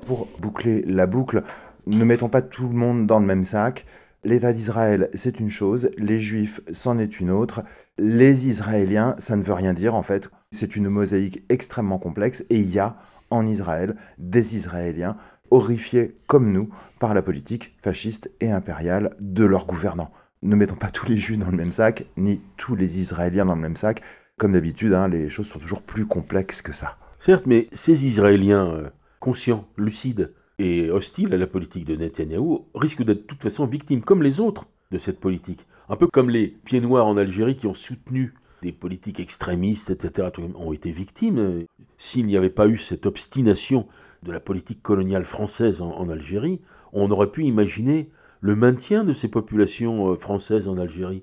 [0.07, 1.43] Pour boucler la boucle,
[1.87, 3.87] ne mettons pas tout le monde dans le même sac.
[4.25, 7.63] L'État d'Israël, c'est une chose, les Juifs, c'en est une autre.
[7.99, 10.29] Les Israéliens, ça ne veut rien dire en fait.
[10.51, 12.97] C'est une mosaïque extrêmement complexe et il y a
[13.31, 15.17] en Israël des Israéliens
[15.51, 20.11] horrifiés comme nous par la politique fasciste et impériale de leurs gouvernants.
[20.43, 23.55] Ne mettons pas tous les Juifs dans le même sac, ni tous les Israéliens dans
[23.55, 24.03] le même sac.
[24.37, 26.97] Comme d'habitude, hein, les choses sont toujours plus complexes que ça.
[27.19, 28.89] Certes, mais ces Israéliens euh,
[29.21, 34.03] conscients, lucides et hostiles à la politique de Netanyahou risquent d'être de toute façon victimes,
[34.03, 35.67] comme les autres, de cette politique.
[35.89, 40.29] Un peu comme les pieds noirs en Algérie qui ont soutenu des politiques extrémistes, etc.,
[40.57, 41.65] ont été victimes.
[41.97, 43.87] S'il n'y avait pas eu cette obstination
[44.23, 46.61] de la politique coloniale française en, Algérie,
[46.93, 51.23] on aurait pu imaginer le maintien de ces populations euh, françaises en Algérie.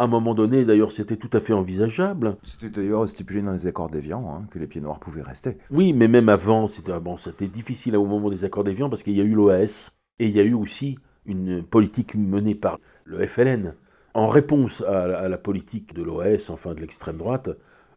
[0.00, 2.38] À un moment donné, d'ailleurs, c'était tout à fait envisageable.
[2.42, 5.58] C'était d'ailleurs stipulé dans les accords d'Évian hein, que les pieds noirs pouvaient rester.
[5.70, 7.16] Oui, mais même avant, c'était bon,
[7.52, 10.40] difficile au moment des accords d'Évian parce qu'il y a eu l'OAS et il y
[10.40, 13.74] a eu aussi une politique menée par le FLN.
[14.14, 17.50] En réponse à, la politique de l'OAS, enfin de l'extrême droite,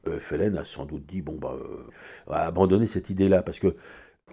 [0.06, 3.78] le FLN a sans doute dit bon bah euh, abandonner cette idée-là parce que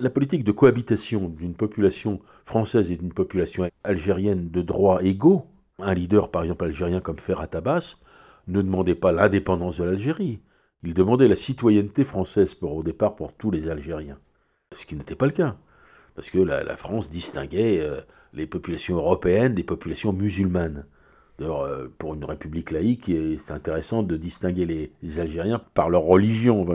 [0.00, 5.46] la politique de cohabitation d'une population française et d'une population algérienne de droits égaux,
[5.82, 7.96] un leader par exemple algérien comme Ferhat Abbas,
[8.48, 10.40] ne demandait pas l'indépendance de l'Algérie,
[10.82, 14.18] il demandait la citoyenneté française au départ pour tous les Algériens.
[14.72, 15.56] Ce qui n'était pas le cas,
[16.14, 18.00] parce que la, France distinguait euh,
[18.32, 20.86] les populations européennes des populations musulmanes.
[21.38, 23.10] D'ailleurs, euh, pour une république laïque,
[23.40, 26.66] c'est intéressant de distinguer les, Algériens par leur religion.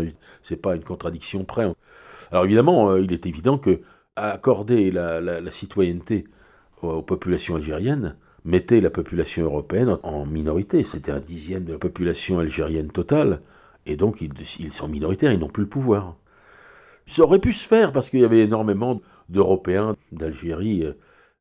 [0.42, 1.72] c'est pas une contradiction près.
[2.32, 3.82] Alors évidemment, euh, il est évident que
[4.16, 6.26] accorder la, citoyenneté
[6.82, 8.16] aux, populations algériennes
[8.46, 10.84] mettait la population européenne en minorité.
[10.84, 13.42] C'était un dixième de la population algérienne totale,
[13.86, 16.16] et donc ils, sont minoritaires, ils n'ont plus le pouvoir.
[17.08, 20.94] Ça aurait pu se faire parce qu'il y avait énormément d'Européens d'Algérie euh,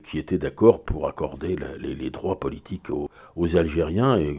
[0.02, 4.38] qui étaient d'accord pour accorder les, droits politiques aux, Algériens et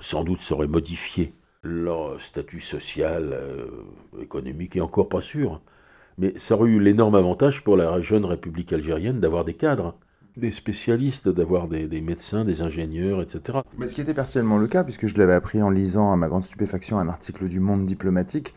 [0.00, 3.66] sans doute ça aurait modifié leur statut social, euh,
[4.20, 5.60] économique et encore pas sûr.
[6.18, 9.96] Mais ça aurait eu l'énorme avantage pour la jeune République algérienne d'avoir des cadres,
[10.38, 13.58] des spécialistes, d'avoir des, des, médecins, des ingénieurs, etc.
[13.76, 16.28] Mais ce qui était partiellement le cas, puisque je l'avais appris en lisant à ma
[16.28, 18.54] grande stupéfaction un article du Monde diplomatique,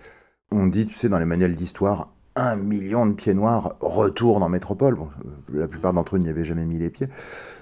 [0.52, 4.50] on dit, tu sais, dans les manuels d'histoire, un million de pieds noirs retournent en
[4.50, 4.96] métropole.
[4.96, 7.08] Bon, euh, la plupart d'entre eux n'y avaient jamais mis les pieds.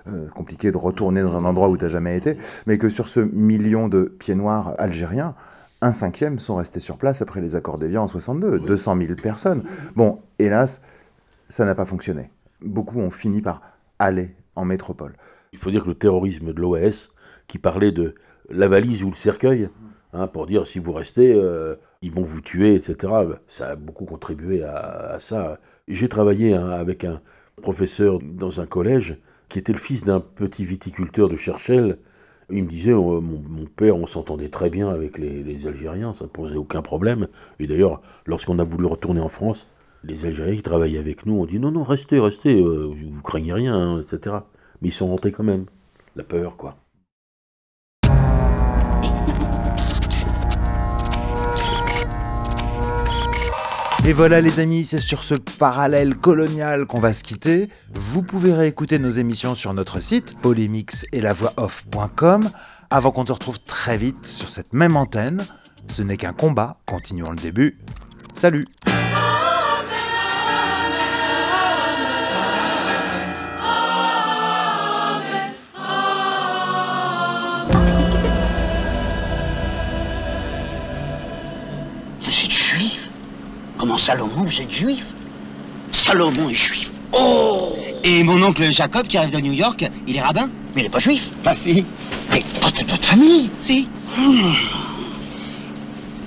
[0.07, 2.38] Euh, compliqué de retourner dans un endroit où tu n'as jamais été.
[2.67, 5.36] Mais que sur ce million de pieds noirs algériens,
[5.82, 8.59] un cinquième sont restés sur place après les accords d'Évian en 62.
[8.59, 9.63] 200 000 personnes.
[9.95, 10.82] Bon, hélas,
[11.47, 12.30] ça n'a pas fonctionné.
[12.61, 13.61] Beaucoup ont fini par
[14.00, 15.16] aller en métropole.
[15.54, 17.12] Il faut dire que le terrorisme de l'OAS,
[17.47, 18.16] qui parlait de
[18.50, 19.70] la valise ou le cercueil,
[20.14, 23.14] hein, pour dire si vous restez, euh, ils vont vous tuer, etc.
[23.47, 25.60] Ça a beaucoup contribué à, ça.
[25.88, 27.22] J'ai travaillé hein, avec un
[27.62, 29.18] professeur dans un collège
[29.50, 31.97] qui était le fils d'un petit viticulteur de Cherchel.
[32.52, 36.30] Il me disait, oh, mon, père, on s'entendait très bien avec les, Algériens, ça ne
[36.30, 37.28] posait aucun problème.
[37.60, 39.68] Et d'ailleurs, lorsqu'on a voulu retourner en France,
[40.04, 43.54] les Algériens qui travaillaient avec nous ont dit, non, non, restez, restez, euh, vous craignez
[43.54, 44.38] rien, hein, etc.
[44.82, 45.66] Mais ils sont rentrés quand même.
[46.16, 46.78] La peur, quoi.
[54.06, 57.68] Et voilà les amis, c'est sur ce parallèle colonial qu'on va se quitter.
[57.93, 62.50] Vous pouvez réécouter nos émissions sur notre site polémix et la voix off.com
[62.89, 65.45] avant qu'on te retrouve très vite sur cette même antenne.
[65.89, 67.78] Ce n'est qu'un combat, continuons le début.
[68.34, 68.66] Salut
[83.80, 85.06] Comment Salomon, vous êtes juif?
[85.94, 86.92] Salomon est juif.
[87.14, 87.74] Oh
[88.04, 90.90] Et mon oncle Jacob, qui arrive de New York, il est rabbin Mais il n'est
[90.90, 91.30] pas juif.
[91.44, 91.86] Pas si.
[92.30, 93.88] Mais pas de votre famille Si.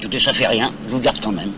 [0.01, 1.53] Tout ça fait rien, je vous garde quand même.